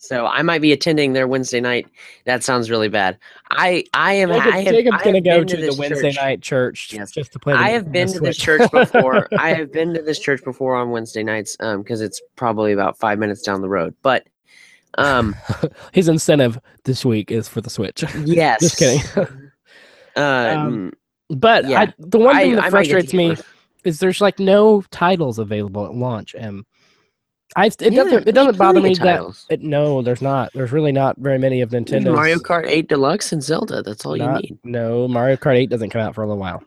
So 0.02 0.26
I 0.26 0.42
might 0.44 0.62
be 0.62 0.72
attending 0.72 1.12
their 1.12 1.28
Wednesday 1.28 1.60
night. 1.60 1.86
That 2.24 2.42
sounds 2.42 2.72
really 2.72 2.88
bad. 2.88 3.18
I 3.52 3.84
I 3.94 4.14
am. 4.14 4.30
Jacob, 4.30 4.54
I 4.54 4.58
have, 4.62 4.74
Jacob's 4.74 4.98
I 5.02 5.04
gonna 5.04 5.22
go 5.22 5.44
to, 5.44 5.58
the 5.58 5.76
Wednesday 5.78 6.12
church. 6.12 6.16
night 6.16 6.42
church 6.42 6.94
Yes. 6.94 7.12
just 7.12 7.34
to 7.34 7.40
play. 7.40 7.52
The, 7.54 7.60
I 7.60 7.70
have 7.72 7.92
been 7.92 8.08
to 8.14 8.20
this 8.22 8.38
church 8.38 8.72
before. 8.72 9.28
I 9.38 9.50
have 9.54 9.74
been 9.74 9.94
to 9.96 10.02
this 10.02 10.18
church 10.18 10.42
before 10.46 10.78
on 10.78 10.92
Wednesday 10.92 11.22
nights, 11.22 11.58
um, 11.60 11.82
because 11.84 12.00
it's 12.00 12.22
probably 12.38 12.72
about 12.72 12.98
five 12.98 13.20
minutes 13.20 13.42
down 13.42 13.62
the 13.62 13.68
road. 13.68 13.94
But, 14.02 14.26
um, 14.98 15.36
His 15.92 16.08
incentive 16.08 16.58
this 16.86 17.04
week 17.04 17.30
is 17.30 17.50
for 17.50 17.60
the 17.60 17.70
Switch. 17.70 18.04
yes. 18.24 18.62
Just 18.78 18.78
kidding. 18.78 19.52
Uh, 20.16 20.56
Um, 20.58 20.94
But 21.30 21.68
Yeah. 21.68 21.82
I, 21.82 21.94
the 22.00 22.20
one 22.20 22.38
I, 22.38 22.44
thing 22.44 22.56
that 22.56 22.60
I 22.60 22.64
get 22.64 22.70
to 22.70 22.72
frustrates 22.72 23.14
me 23.14 23.36
is 23.84 24.00
there's 24.00 24.22
like 24.22 24.40
no 24.40 24.82
titles 24.92 25.40
available 25.40 25.86
at 25.86 25.94
launch. 25.94 26.36
And 26.36 26.64
I 27.56 27.66
it 27.68 27.82
Yeah, 27.82 28.04
doesn't 28.04 28.28
it 28.28 28.32
doesn't 28.34 28.58
bother 28.58 28.80
me 28.82 28.94
that 28.96 29.46
it, 29.50 29.62
no, 29.62 30.02
there's 30.02 30.22
not. 30.22 30.52
There's 30.54 30.72
really 30.72 30.92
not 30.92 31.18
very 31.18 31.38
many 31.40 31.62
of 31.62 31.72
Nintendo. 31.72 32.14
Mario 32.14 32.38
Kart 32.38 32.68
8 32.68 32.88
Deluxe 32.88 33.32
and 33.32 33.42
Zelda. 33.42 33.82
That's 33.82 34.06
all 34.06 34.16
not- 34.16 34.44
you 34.44 34.52
need. 34.52 34.60
No, 34.64 35.08
Mario 35.08 35.36
Kart 35.36 35.58
8 35.58 35.70
doesn't 35.70 35.90
come 35.90 36.02
out 36.02 36.14
for 36.16 36.24
a 36.24 36.28
little 36.28 36.40
while. 36.40 36.64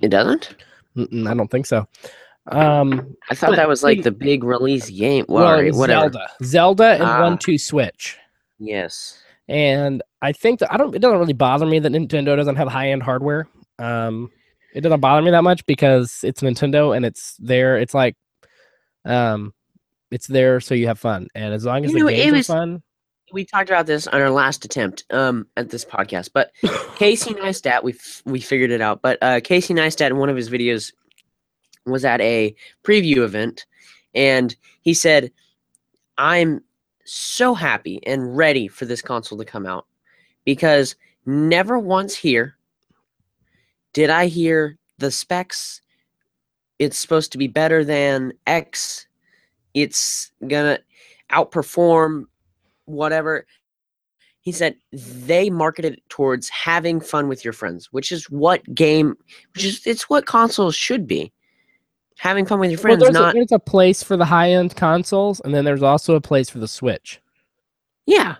It 0.00 0.08
doesn't. 0.08 0.54
Mm-mm, 0.96 1.28
I 1.28 1.34
don't 1.34 1.50
think 1.50 1.66
so. 1.66 1.86
Um, 2.46 3.14
I 3.30 3.34
thought 3.34 3.56
that 3.56 3.68
was 3.68 3.82
like 3.82 4.02
the 4.02 4.10
big 4.10 4.42
release 4.44 4.88
game. 4.88 5.26
Well, 5.28 5.44
well, 5.44 5.54
all 5.54 5.60
right, 5.62 5.74
whatever. 5.74 6.10
Zelda, 6.10 6.30
Zelda, 6.44 6.92
and 6.94 7.02
Ah. 7.02 7.22
One 7.22 7.36
Two 7.38 7.58
Switch. 7.58 8.16
Yes. 8.58 9.18
And 9.48 10.02
I 10.22 10.32
think 10.32 10.60
that 10.60 10.72
I 10.72 10.76
don't. 10.76 10.94
It 10.94 11.00
doesn't 11.00 11.18
really 11.18 11.32
bother 11.32 11.66
me 11.66 11.78
that 11.80 11.92
Nintendo 11.92 12.36
doesn't 12.36 12.56
have 12.56 12.68
high 12.68 12.90
end 12.90 13.02
hardware. 13.02 13.48
Um, 13.78 14.30
it 14.74 14.80
doesn't 14.80 15.00
bother 15.00 15.22
me 15.22 15.30
that 15.30 15.42
much 15.42 15.64
because 15.66 16.20
it's 16.22 16.40
Nintendo 16.40 16.96
and 16.96 17.04
it's 17.04 17.36
there. 17.38 17.76
It's 17.78 17.94
like, 17.94 18.16
um, 19.04 19.52
it's 20.10 20.26
there 20.26 20.60
so 20.60 20.74
you 20.74 20.86
have 20.86 20.98
fun, 20.98 21.28
and 21.34 21.52
as 21.54 21.64
long 21.64 21.84
as 21.84 21.90
You 21.92 21.98
the 21.98 22.04
know, 22.04 22.10
games 22.10 22.32
was- 22.32 22.50
are 22.50 22.54
fun, 22.54 22.82
we 23.32 23.44
talked 23.44 23.68
about 23.68 23.84
this 23.86 24.06
on 24.06 24.22
our 24.22 24.30
last 24.30 24.64
attempt 24.64 25.04
um 25.10 25.46
at 25.58 25.68
this 25.68 25.84
podcast 25.84 26.30
but 26.32 26.50
casey 26.96 27.34
neistat 27.34 27.82
we 27.82 27.94
we 28.24 28.40
figured 28.40 28.70
it 28.70 28.80
out 28.80 29.02
but 29.02 29.18
uh 29.20 29.38
casey 29.44 29.74
neistat 29.74 30.06
in 30.06 30.16
one 30.16 30.30
of 30.30 30.36
his 30.36 30.48
videos 30.48 30.94
was 31.84 32.06
at 32.06 32.22
a 32.22 32.54
preview 32.84 33.18
event 33.18 33.66
and 34.14 34.56
he 34.80 34.94
said 34.94 35.30
i'm 36.16 36.62
so 37.04 37.52
happy 37.52 38.00
and 38.06 38.34
ready 38.34 38.66
for 38.66 38.86
this 38.86 39.02
console 39.02 39.36
to 39.36 39.44
come 39.44 39.66
out 39.66 39.84
because 40.46 40.96
never 41.26 41.78
once 41.78 42.14
here 42.16 42.56
did 43.92 44.08
i 44.08 44.24
hear 44.24 44.78
the 44.96 45.10
specs 45.10 45.82
it's 46.78 46.96
supposed 46.96 47.30
to 47.32 47.36
be 47.36 47.46
better 47.46 47.84
than 47.84 48.32
x 48.46 49.06
it's 49.82 50.30
gonna 50.46 50.78
outperform 51.30 52.24
whatever. 52.84 53.46
He 54.40 54.52
said 54.52 54.76
they 54.92 55.50
marketed 55.50 55.94
it 55.94 56.08
towards 56.08 56.48
having 56.48 57.00
fun 57.00 57.28
with 57.28 57.44
your 57.44 57.52
friends, 57.52 57.92
which 57.92 58.10
is 58.12 58.24
what 58.30 58.62
game, 58.74 59.16
which 59.54 59.64
is 59.64 59.86
it's 59.86 60.08
what 60.08 60.26
consoles 60.26 60.74
should 60.74 61.06
be. 61.06 61.32
Having 62.18 62.46
fun 62.46 62.58
with 62.58 62.70
your 62.70 62.78
well, 62.78 62.82
friends, 62.82 63.02
there's, 63.02 63.14
not 63.14 63.30
a, 63.30 63.32
there's 63.34 63.52
a 63.52 63.58
place 63.58 64.02
for 64.02 64.16
the 64.16 64.24
high 64.24 64.50
end 64.50 64.74
consoles, 64.74 65.40
and 65.44 65.54
then 65.54 65.64
there's 65.64 65.82
also 65.82 66.14
a 66.14 66.20
place 66.20 66.50
for 66.50 66.58
the 66.58 66.68
Switch. 66.68 67.20
yeah. 68.06 68.36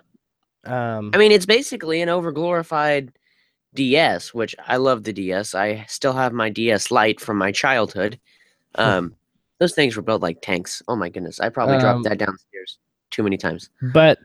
Um, 0.65 1.11
I 1.13 1.17
mean, 1.17 1.31
it's 1.31 1.45
basically 1.45 2.01
an 2.01 2.09
overglorified 2.09 3.09
DS, 3.73 4.33
which 4.33 4.55
I 4.67 4.77
love 4.77 5.03
the 5.03 5.13
DS. 5.13 5.55
I 5.55 5.85
still 5.87 6.13
have 6.13 6.33
my 6.33 6.49
DS 6.49 6.91
Lite 6.91 7.19
from 7.21 7.37
my 7.37 7.51
childhood. 7.51 8.19
Um, 8.75 9.15
those 9.59 9.73
things 9.73 9.95
were 9.95 10.01
built 10.01 10.21
like 10.21 10.41
tanks. 10.41 10.81
Oh 10.87 10.95
my 10.95 11.09
goodness, 11.09 11.39
I 11.39 11.49
probably 11.49 11.75
Um, 11.75 11.81
dropped 11.81 12.03
that 12.05 12.17
downstairs 12.17 12.77
too 13.11 13.23
many 13.23 13.37
times. 13.37 13.69
but 13.93 14.19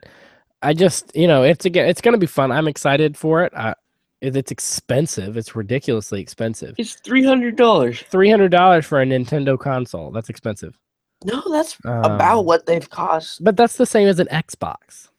I 0.61 0.73
just, 0.73 1.15
you 1.15 1.27
know, 1.27 1.43
it's 1.43 1.65
again, 1.65 1.87
it's 1.87 2.01
going 2.01 2.13
to 2.13 2.19
be 2.19 2.25
fun. 2.27 2.51
I'm 2.51 2.67
excited 2.67 3.15
for 3.17 3.43
it. 3.43 3.53
I, 3.55 3.75
it's 4.21 4.49
expensive. 4.51 5.37
It's 5.37 5.55
ridiculously 5.55 6.19
expensive. 6.21 6.73
It's 6.77 6.95
three 6.95 7.23
hundred 7.23 7.55
dollars. 7.57 8.01
Three 8.01 8.29
hundred 8.29 8.49
dollars 8.49 8.85
for 8.85 9.01
a 9.01 9.05
Nintendo 9.05 9.59
console. 9.59 10.09
That's 10.11 10.29
expensive. 10.29 10.79
No, 11.23 11.43
that's 11.51 11.77
Um, 11.85 12.03
about 12.05 12.45
what 12.45 12.65
they've 12.65 12.89
cost. 12.89 13.43
But 13.43 13.55
that's 13.57 13.77
the 13.77 13.85
same 13.85 14.07
as 14.07 14.19
an 14.19 14.27
Xbox. 14.31 15.09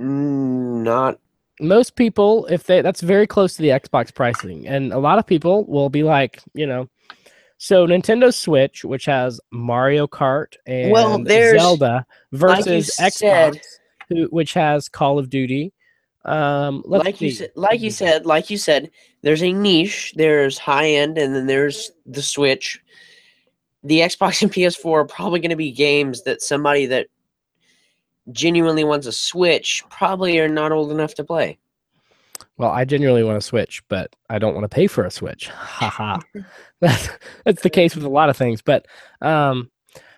Mm, 0.00 0.82
not 0.82 1.18
Most 1.60 1.94
people, 1.94 2.46
if 2.46 2.64
they, 2.64 2.80
that's 2.82 3.02
very 3.02 3.26
close 3.26 3.54
to 3.56 3.62
the 3.62 3.68
Xbox 3.68 4.12
pricing, 4.14 4.66
and 4.66 4.92
a 4.92 4.98
lot 4.98 5.18
of 5.18 5.26
people 5.26 5.64
will 5.66 5.90
be 5.90 6.02
like, 6.02 6.42
you 6.54 6.66
know, 6.66 6.88
so 7.62 7.86
Nintendo 7.86 8.32
Switch, 8.32 8.86
which 8.86 9.04
has 9.04 9.38
Mario 9.50 10.06
Kart 10.06 10.54
and 10.64 10.90
Well, 10.90 11.22
Zelda, 11.26 12.06
like 12.32 12.64
versus 12.64 12.96
Xbox, 12.98 13.12
said- 13.12 13.60
who, 14.08 14.24
which 14.28 14.54
has 14.54 14.88
Call 14.88 15.18
of 15.18 15.28
Duty. 15.28 15.74
Um, 16.24 16.82
like 16.86 17.20
you 17.20 17.30
said. 17.30 17.50
Like 17.56 17.82
you 17.82 17.90
said. 17.90 18.24
Like 18.24 18.48
you 18.48 18.56
said. 18.56 18.90
There's 19.20 19.42
a 19.42 19.52
niche. 19.52 20.14
There's 20.16 20.56
high 20.56 20.88
end, 20.88 21.18
and 21.18 21.34
then 21.34 21.46
there's 21.46 21.90
the 22.06 22.22
Switch. 22.22 22.80
The 23.84 24.00
Xbox 24.00 24.40
and 24.42 24.50
PS4 24.50 24.92
are 24.92 25.04
probably 25.04 25.40
going 25.40 25.50
to 25.50 25.56
be 25.56 25.70
games 25.70 26.22
that 26.22 26.40
somebody 26.40 26.86
that 26.86 27.08
genuinely 28.32 28.84
wants 28.84 29.06
a 29.06 29.12
Switch 29.12 29.84
probably 29.90 30.38
are 30.40 30.48
not 30.48 30.72
old 30.72 30.90
enough 30.90 31.12
to 31.16 31.24
play. 31.24 31.58
Well, 32.60 32.72
I 32.72 32.84
genuinely 32.84 33.24
want 33.24 33.40
to 33.40 33.46
switch, 33.46 33.82
but 33.88 34.14
I 34.28 34.38
don't 34.38 34.52
want 34.52 34.64
to 34.64 34.68
pay 34.68 34.86
for 34.86 35.04
a 35.04 35.10
switch. 35.10 35.48
Haha. 35.54 36.20
that's 36.82 37.08
that's 37.46 37.62
the 37.62 37.70
case 37.70 37.94
with 37.94 38.04
a 38.04 38.10
lot 38.10 38.28
of 38.28 38.36
things. 38.36 38.60
But 38.60 38.84
um, 39.22 39.70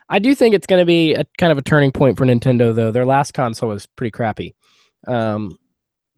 I 0.08 0.18
do 0.18 0.34
think 0.34 0.52
it's 0.52 0.66
going 0.66 0.82
to 0.82 0.86
be 0.86 1.14
a 1.14 1.24
kind 1.38 1.52
of 1.52 1.58
a 1.58 1.62
turning 1.62 1.92
point 1.92 2.18
for 2.18 2.26
Nintendo, 2.26 2.74
though. 2.74 2.90
Their 2.90 3.06
last 3.06 3.32
console 3.32 3.68
was 3.68 3.86
pretty 3.86 4.10
crappy. 4.10 4.56
Um, 5.06 5.56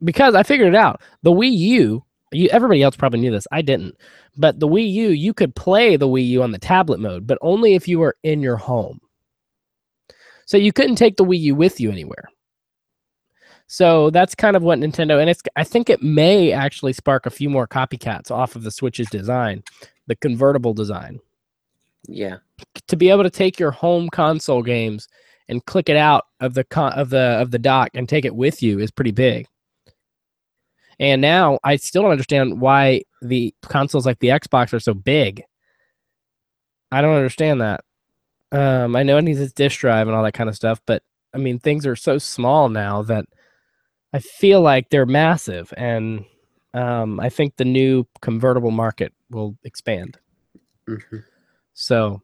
because 0.02 0.34
I 0.34 0.44
figured 0.44 0.68
it 0.68 0.74
out. 0.74 1.02
The 1.24 1.30
Wii 1.30 1.52
U, 1.52 2.02
you 2.32 2.48
everybody 2.50 2.82
else 2.82 2.96
probably 2.96 3.20
knew 3.20 3.30
this. 3.30 3.46
I 3.52 3.60
didn't. 3.60 3.94
But 4.34 4.60
the 4.60 4.68
Wii 4.68 4.90
U, 4.90 5.10
you 5.10 5.34
could 5.34 5.54
play 5.54 5.96
the 5.96 6.08
Wii 6.08 6.26
U 6.28 6.42
on 6.42 6.52
the 6.52 6.58
tablet 6.58 7.00
mode, 7.00 7.26
but 7.26 7.36
only 7.42 7.74
if 7.74 7.86
you 7.86 7.98
were 7.98 8.16
in 8.22 8.40
your 8.40 8.56
home. 8.56 8.98
So 10.46 10.56
you 10.56 10.72
couldn't 10.72 10.96
take 10.96 11.18
the 11.18 11.24
Wii 11.26 11.40
U 11.40 11.54
with 11.54 11.80
you 11.80 11.90
anywhere. 11.90 12.30
So 13.74 14.10
that's 14.10 14.36
kind 14.36 14.54
of 14.54 14.62
what 14.62 14.78
Nintendo, 14.78 15.20
and 15.20 15.28
it's 15.28 15.42
I 15.56 15.64
think 15.64 15.90
it 15.90 16.00
may 16.00 16.52
actually 16.52 16.92
spark 16.92 17.26
a 17.26 17.30
few 17.30 17.50
more 17.50 17.66
copycats 17.66 18.30
off 18.30 18.54
of 18.54 18.62
the 18.62 18.70
Switch's 18.70 19.10
design, 19.10 19.64
the 20.06 20.14
convertible 20.14 20.72
design, 20.74 21.18
Yeah. 22.06 22.36
to 22.86 22.96
be 22.96 23.10
able 23.10 23.24
to 23.24 23.30
take 23.30 23.58
your 23.58 23.72
home 23.72 24.10
console 24.10 24.62
games 24.62 25.08
and 25.48 25.64
click 25.66 25.88
it 25.88 25.96
out 25.96 26.22
of 26.38 26.54
the 26.54 26.62
con- 26.62 26.92
of 26.92 27.10
the 27.10 27.18
of 27.40 27.50
the 27.50 27.58
dock 27.58 27.90
and 27.94 28.08
take 28.08 28.24
it 28.24 28.36
with 28.36 28.62
you 28.62 28.78
is 28.78 28.92
pretty 28.92 29.10
big. 29.10 29.48
And 31.00 31.20
now 31.20 31.58
I 31.64 31.74
still 31.74 32.02
don't 32.02 32.12
understand 32.12 32.60
why 32.60 33.02
the 33.22 33.52
consoles 33.62 34.06
like 34.06 34.20
the 34.20 34.28
Xbox 34.28 34.72
are 34.72 34.78
so 34.78 34.94
big. 34.94 35.42
I 36.92 37.02
don't 37.02 37.16
understand 37.16 37.60
that. 37.60 37.80
Um, 38.52 38.94
I 38.94 39.02
know 39.02 39.18
it 39.18 39.22
needs 39.22 39.40
its 39.40 39.52
disk 39.52 39.80
drive 39.80 40.06
and 40.06 40.16
all 40.16 40.22
that 40.22 40.34
kind 40.34 40.48
of 40.48 40.54
stuff, 40.54 40.80
but 40.86 41.02
I 41.34 41.38
mean 41.38 41.58
things 41.58 41.86
are 41.86 41.96
so 41.96 42.18
small 42.18 42.68
now 42.68 43.02
that 43.02 43.24
I 44.14 44.20
feel 44.20 44.60
like 44.62 44.88
they're 44.90 45.06
massive, 45.06 45.74
and 45.76 46.24
um, 46.72 47.18
I 47.18 47.28
think 47.28 47.56
the 47.56 47.64
new 47.64 48.04
convertible 48.22 48.70
market 48.70 49.12
will 49.30 49.56
expand. 49.64 50.16
hmm 50.86 51.18
So, 51.74 52.22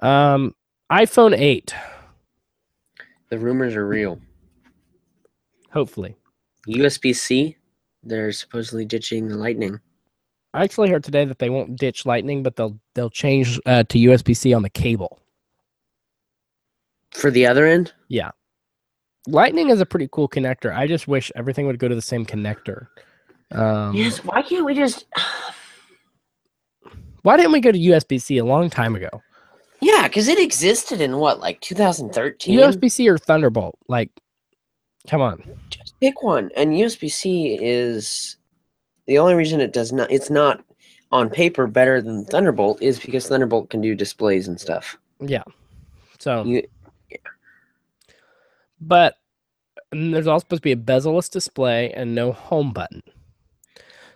um, 0.00 0.54
iPhone 0.90 1.38
8, 1.38 1.74
The 3.28 3.38
rumors 3.38 3.76
are 3.76 3.86
real. 3.86 4.18
hopefully. 5.70 6.16
USB 6.66 7.14
C. 7.14 7.56
They're 8.02 8.32
supposedly 8.32 8.84
ditching 8.84 9.28
the 9.28 9.36
Lightning. 9.36 9.78
I 10.54 10.64
actually 10.64 10.88
heard 10.90 11.04
today 11.04 11.24
that 11.26 11.38
they 11.38 11.50
won't 11.50 11.78
ditch 11.78 12.04
Lightning, 12.06 12.42
but 12.42 12.56
they'll 12.56 12.78
they'll 12.94 13.10
change 13.10 13.60
uh, 13.66 13.84
to 13.84 13.98
USB 13.98 14.36
C 14.36 14.52
on 14.54 14.62
the 14.62 14.70
cable. 14.70 15.18
For 17.12 17.30
the 17.30 17.46
other 17.46 17.66
end, 17.66 17.92
Lightning 19.26 19.70
is 19.70 19.80
a 19.80 19.86
pretty 19.86 20.08
cool 20.10 20.28
connector. 20.28 20.74
I 20.74 20.86
just 20.86 21.06
wish 21.06 21.30
everything 21.36 21.66
would 21.66 21.78
go 21.78 21.88
to 21.88 21.94
the 21.94 22.02
same 22.02 22.26
connector. 22.26 22.88
Um, 23.52 23.94
yes. 23.94 24.18
Why 24.24 24.42
can't 24.42 24.64
we 24.64 24.74
just? 24.74 25.06
Why 27.22 27.36
didn't 27.36 27.52
we 27.52 27.60
go 27.60 27.70
to 27.70 27.78
USB 27.78 28.20
C 28.20 28.38
a 28.38 28.44
long 28.44 28.68
time 28.68 28.96
ago? 28.96 29.08
Yeah, 29.80 30.08
because 30.08 30.28
it 30.28 30.40
existed 30.40 31.00
in 31.00 31.18
what, 31.18 31.40
like 31.40 31.60
2013. 31.60 32.58
USB 32.58 32.90
C 32.90 33.08
or 33.08 33.18
Thunderbolt? 33.18 33.78
Like, 33.88 34.10
come 35.08 35.20
on. 35.20 35.42
Just 35.70 35.98
pick 36.00 36.22
one. 36.22 36.50
And 36.56 36.72
USB 36.72 37.10
C 37.10 37.58
is 37.60 38.36
the 39.06 39.18
only 39.18 39.34
reason 39.34 39.60
it 39.60 39.72
does 39.72 39.92
not. 39.92 40.10
It's 40.10 40.30
not 40.30 40.64
on 41.12 41.28
paper 41.28 41.66
better 41.66 42.00
than 42.00 42.24
Thunderbolt 42.24 42.80
is 42.80 42.98
because 42.98 43.28
Thunderbolt 43.28 43.70
can 43.70 43.80
do 43.80 43.94
displays 43.94 44.48
and 44.48 44.60
stuff. 44.60 44.96
Yeah. 45.20 45.44
So, 46.18 46.44
You, 46.44 46.66
but 48.86 49.14
there's 49.90 50.26
also 50.26 50.44
supposed 50.44 50.62
to 50.62 50.66
be 50.66 50.72
a 50.72 50.76
bezel-less 50.76 51.28
display 51.28 51.92
and 51.92 52.14
no 52.14 52.32
home 52.32 52.72
button. 52.72 53.02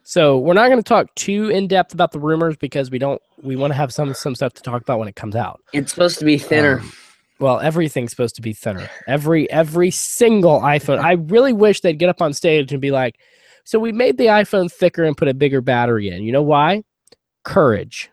So 0.03 0.39
we're 0.39 0.55
not 0.55 0.69
going 0.69 0.79
to 0.79 0.89
talk 0.89 1.13
too 1.17 1.49
in 1.49 1.67
depth 1.67 1.93
about 1.93 2.13
the 2.13 2.21
rumors 2.21 2.57
because 2.57 2.91
we 2.91 2.99
don't. 2.99 3.21
We 3.43 3.57
want 3.57 3.73
to 3.73 3.77
have 3.77 3.93
some 3.93 4.15
some 4.15 4.35
stuff 4.35 4.53
to 4.55 4.63
talk 4.63 4.81
about 4.83 4.99
when 4.99 5.09
it 5.09 5.17
comes 5.17 5.35
out. 5.35 5.61
it's 5.73 5.93
supposed 5.93 6.19
to 6.21 6.25
be 6.25 6.39
thinner. 6.39 6.79
Um, 6.81 6.93
well, 7.41 7.61
everything's 7.61 8.13
supposed 8.13 8.37
to 8.37 8.43
be 8.43 8.53
thinner. 8.53 8.89
Every 9.09 9.51
every 9.51 9.91
single 9.91 10.61
iPhone. 10.61 11.01
I 11.03 11.13
really 11.15 11.53
wish 11.53 11.81
they'd 11.81 11.99
get 11.99 12.09
up 12.09 12.23
on 12.23 12.33
stage 12.33 12.71
and 12.73 12.81
be 12.81 12.93
like, 12.93 13.17
"So 13.65 13.79
we 13.81 13.91
made 13.93 14.17
the 14.17 14.27
iPhone 14.27 14.71
thicker 14.73 15.03
and 15.05 15.17
put 15.17 15.27
a 15.29 15.35
bigger 15.35 15.61
battery 15.61 16.09
in. 16.09 16.23
You 16.23 16.31
know 16.33 16.43
why? 16.43 16.85
Courage. 17.45 18.09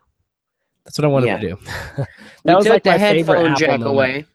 That's 0.85 0.97
what 0.97 1.05
I 1.05 1.09
wanted 1.09 1.27
Yeah. 1.27 1.37
to 1.37 1.47
do. 1.49 1.55
that 1.97 2.07
we 2.43 2.55
was 2.55 2.65
took 2.65 2.73
like 2.73 2.83
the 2.83 2.89
my 2.91 2.97
favorite 2.97 3.35
headphone 3.37 3.45
Apple 3.51 3.59
jack 3.59 3.69
moment. 3.79 3.89
away. 3.95 4.25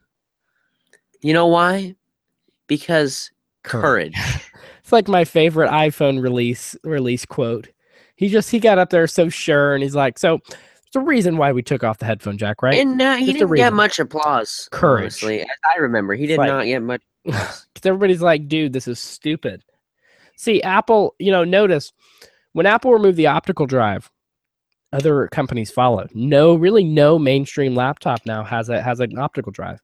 You 1.22 1.32
know 1.34 1.48
why? 1.48 1.96
Because 2.68 3.30
Courage. 3.64 4.16
It's 4.80 4.92
like 4.92 5.06
my 5.06 5.26
favorite 5.26 5.68
iPhone 5.70 6.22
release 6.22 6.74
release 6.82 7.26
quote. 7.26 7.68
He 8.16 8.28
just 8.30 8.50
he 8.50 8.58
got 8.58 8.78
up 8.78 8.88
there 8.88 9.06
so 9.06 9.28
sure 9.28 9.74
and 9.74 9.82
he's 9.82 9.94
like, 9.94 10.18
"So 10.18 10.40
there's 10.48 11.02
a 11.02 11.06
reason 11.06 11.36
why 11.36 11.52
we 11.52 11.60
took 11.62 11.84
off 11.84 11.98
the 11.98 12.06
headphone 12.06 12.38
jack, 12.38 12.62
right?" 12.62 12.78
And 12.78 12.98
uh, 13.02 13.16
he 13.16 13.26
Just 13.26 13.38
didn't 13.40 13.54
get 13.56 13.74
much 13.74 13.98
applause. 13.98 14.66
Courage. 14.72 15.02
honestly. 15.02 15.42
As 15.42 15.48
I 15.76 15.80
remember, 15.80 16.14
he 16.14 16.26
did 16.26 16.38
like- 16.38 16.48
not 16.48 16.64
get 16.64 16.80
much. 16.82 17.02
Because 17.24 17.84
everybody's 17.84 18.22
like, 18.22 18.48
dude, 18.48 18.72
this 18.72 18.88
is 18.88 18.98
stupid. 18.98 19.62
See, 20.36 20.62
Apple, 20.62 21.14
you 21.18 21.30
know, 21.30 21.44
notice 21.44 21.92
when 22.54 22.64
Apple 22.64 22.92
removed 22.94 23.18
the 23.18 23.26
optical 23.26 23.66
drive, 23.66 24.10
other 24.90 25.28
companies 25.28 25.70
followed. 25.70 26.10
No, 26.14 26.54
really, 26.54 26.82
no 26.82 27.18
mainstream 27.18 27.74
laptop 27.74 28.24
now 28.24 28.42
has 28.42 28.70
a 28.70 28.80
has 28.80 29.00
an 29.00 29.18
optical 29.18 29.52
drive. 29.52 29.80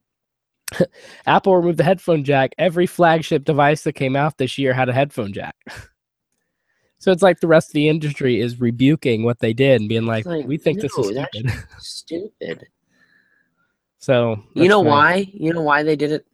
Apple 1.26 1.56
removed 1.56 1.78
the 1.78 1.84
headphone 1.84 2.24
jack. 2.24 2.54
Every 2.58 2.86
flagship 2.86 3.44
device 3.44 3.82
that 3.82 3.94
came 3.94 4.16
out 4.16 4.38
this 4.38 4.58
year 4.58 4.72
had 4.72 4.88
a 4.88 4.92
headphone 4.92 5.32
jack. 5.32 5.54
so 6.98 7.12
it's 7.12 7.22
like 7.22 7.40
the 7.40 7.46
rest 7.46 7.70
of 7.70 7.74
the 7.74 7.88
industry 7.88 8.40
is 8.40 8.60
rebuking 8.60 9.22
what 9.24 9.40
they 9.40 9.52
did 9.52 9.80
and 9.80 9.88
being 9.88 10.06
like, 10.06 10.26
like, 10.26 10.46
"We 10.46 10.56
think 10.56 10.80
this 10.80 10.96
is 10.98 11.06
stupid." 11.08 11.52
Stupid. 11.78 12.66
so 13.98 14.42
You 14.54 14.68
know 14.68 14.82
fine. 14.82 14.90
why? 14.90 15.30
You 15.32 15.52
know 15.52 15.62
why 15.62 15.82
they 15.82 15.96
did 15.96 16.12
it? 16.12 16.26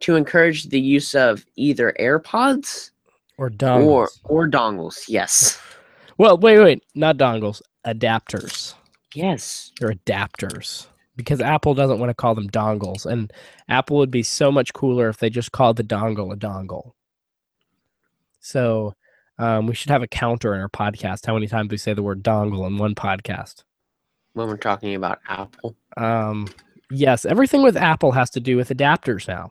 To 0.00 0.14
encourage 0.16 0.64
the 0.68 0.80
use 0.80 1.14
of 1.16 1.44
either 1.56 1.92
AirPods 1.98 2.90
Or 3.36 3.50
dongles. 3.50 3.86
or 3.86 4.08
or 4.24 4.48
dongles. 4.48 5.04
Yes. 5.08 5.60
well, 6.18 6.38
wait, 6.38 6.58
wait, 6.60 6.84
not 6.94 7.16
dongles, 7.16 7.60
adapters. 7.84 8.74
Yes. 9.14 9.72
They're 9.80 9.92
adapters 9.92 10.86
because 11.18 11.40
Apple 11.40 11.74
doesn't 11.74 11.98
want 11.98 12.10
to 12.10 12.14
call 12.14 12.36
them 12.36 12.48
dongles, 12.48 13.04
and 13.04 13.30
Apple 13.68 13.96
would 13.98 14.10
be 14.10 14.22
so 14.22 14.52
much 14.52 14.72
cooler 14.72 15.08
if 15.08 15.18
they 15.18 15.28
just 15.28 15.50
called 15.50 15.76
the 15.76 15.82
dongle 15.82 16.32
a 16.32 16.36
dongle. 16.36 16.92
So 18.38 18.94
um, 19.38 19.66
we 19.66 19.74
should 19.74 19.90
have 19.90 20.02
a 20.02 20.06
counter 20.06 20.54
in 20.54 20.60
our 20.60 20.68
podcast. 20.68 21.26
How 21.26 21.34
many 21.34 21.48
times 21.48 21.70
we 21.70 21.76
say 21.76 21.92
the 21.92 22.04
word 22.04 22.22
dongle 22.22 22.66
in 22.68 22.78
one 22.78 22.94
podcast? 22.94 23.64
When 24.34 24.46
we're 24.46 24.56
talking 24.56 24.94
about 24.94 25.18
Apple. 25.28 25.74
Um, 25.96 26.46
yes, 26.88 27.24
everything 27.24 27.62
with 27.64 27.76
Apple 27.76 28.12
has 28.12 28.30
to 28.30 28.40
do 28.40 28.56
with 28.56 28.68
adapters 28.68 29.26
now. 29.26 29.50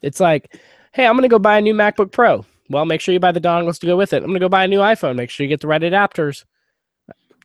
It's 0.00 0.20
like, 0.20 0.58
hey, 0.92 1.06
I'm 1.06 1.12
going 1.12 1.22
to 1.22 1.28
go 1.28 1.38
buy 1.38 1.58
a 1.58 1.60
new 1.60 1.74
MacBook 1.74 2.12
Pro. 2.12 2.46
Well, 2.70 2.86
make 2.86 3.02
sure 3.02 3.12
you 3.12 3.20
buy 3.20 3.32
the 3.32 3.42
dongles 3.42 3.78
to 3.80 3.86
go 3.86 3.96
with 3.96 4.14
it. 4.14 4.22
I'm 4.22 4.30
going 4.30 4.34
to 4.34 4.40
go 4.40 4.48
buy 4.48 4.64
a 4.64 4.68
new 4.68 4.78
iPhone. 4.78 5.16
Make 5.16 5.28
sure 5.28 5.44
you 5.44 5.48
get 5.50 5.60
the 5.60 5.68
right 5.68 5.82
adapters. 5.82 6.44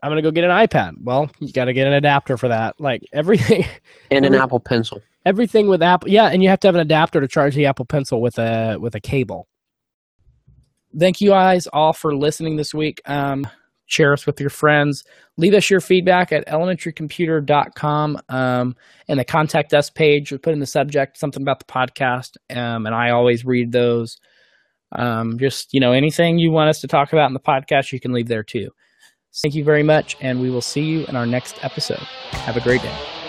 I'm 0.03 0.11
going 0.11 0.21
to 0.21 0.27
go 0.27 0.31
get 0.31 0.43
an 0.43 0.51
iPad. 0.51 0.95
Well, 1.01 1.29
you 1.39 1.51
got 1.51 1.65
to 1.65 1.73
get 1.73 1.87
an 1.87 1.93
adapter 1.93 2.37
for 2.37 2.47
that. 2.49 2.79
Like 2.79 3.01
everything, 3.13 3.65
And 4.11 4.25
an 4.25 4.33
Every- 4.33 4.43
Apple 4.43 4.59
Pencil. 4.59 5.01
everything 5.25 5.67
with 5.67 5.81
Apple. 5.81 6.09
Yeah, 6.09 6.25
and 6.27 6.43
you 6.43 6.49
have 6.49 6.59
to 6.61 6.67
have 6.67 6.75
an 6.75 6.81
adapter 6.81 7.21
to 7.21 7.27
charge 7.27 7.55
the 7.55 7.65
Apple 7.65 7.85
Pencil 7.85 8.21
with 8.21 8.37
a 8.37 8.77
with 8.79 8.95
a 8.95 8.99
cable. 8.99 9.47
Thank 10.97 11.19
you 11.21 11.31
guys 11.31 11.67
all 11.67 11.91
for 11.93 12.15
listening 12.15 12.55
this 12.55 12.73
week. 12.73 13.01
Um, 13.05 13.47
share 13.85 14.13
us 14.13 14.25
with 14.25 14.39
your 14.39 14.49
friends. 14.49 15.03
Leave 15.37 15.53
us 15.53 15.69
your 15.69 15.81
feedback 15.81 16.31
at 16.31 16.47
elementarycomputer.com 16.47 18.17
um, 18.29 18.75
and 19.07 19.19
the 19.19 19.25
contact 19.25 19.73
us 19.73 19.89
page. 19.89 20.31
We 20.31 20.37
put 20.37 20.53
in 20.53 20.59
the 20.59 20.65
subject 20.65 21.17
something 21.17 21.41
about 21.41 21.59
the 21.59 21.65
podcast, 21.65 22.37
um, 22.49 22.85
and 22.85 22.95
I 22.95 23.09
always 23.11 23.43
read 23.45 23.71
those. 23.71 24.17
Um, 24.91 25.37
just, 25.39 25.73
you 25.73 25.79
know, 25.81 25.91
anything 25.91 26.37
you 26.39 26.51
want 26.51 26.69
us 26.69 26.79
to 26.81 26.87
talk 26.87 27.11
about 27.11 27.27
in 27.29 27.33
the 27.33 27.39
podcast, 27.39 27.91
you 27.91 27.99
can 27.99 28.13
leave 28.13 28.27
there 28.27 28.43
too. 28.43 28.69
Thank 29.41 29.55
you 29.55 29.63
very 29.63 29.83
much, 29.83 30.15
and 30.21 30.39
we 30.41 30.49
will 30.49 30.61
see 30.61 30.83
you 30.83 31.05
in 31.07 31.15
our 31.15 31.25
next 31.25 31.63
episode. 31.63 31.99
Have 32.31 32.57
a 32.57 32.61
great 32.61 32.81
day. 32.81 33.24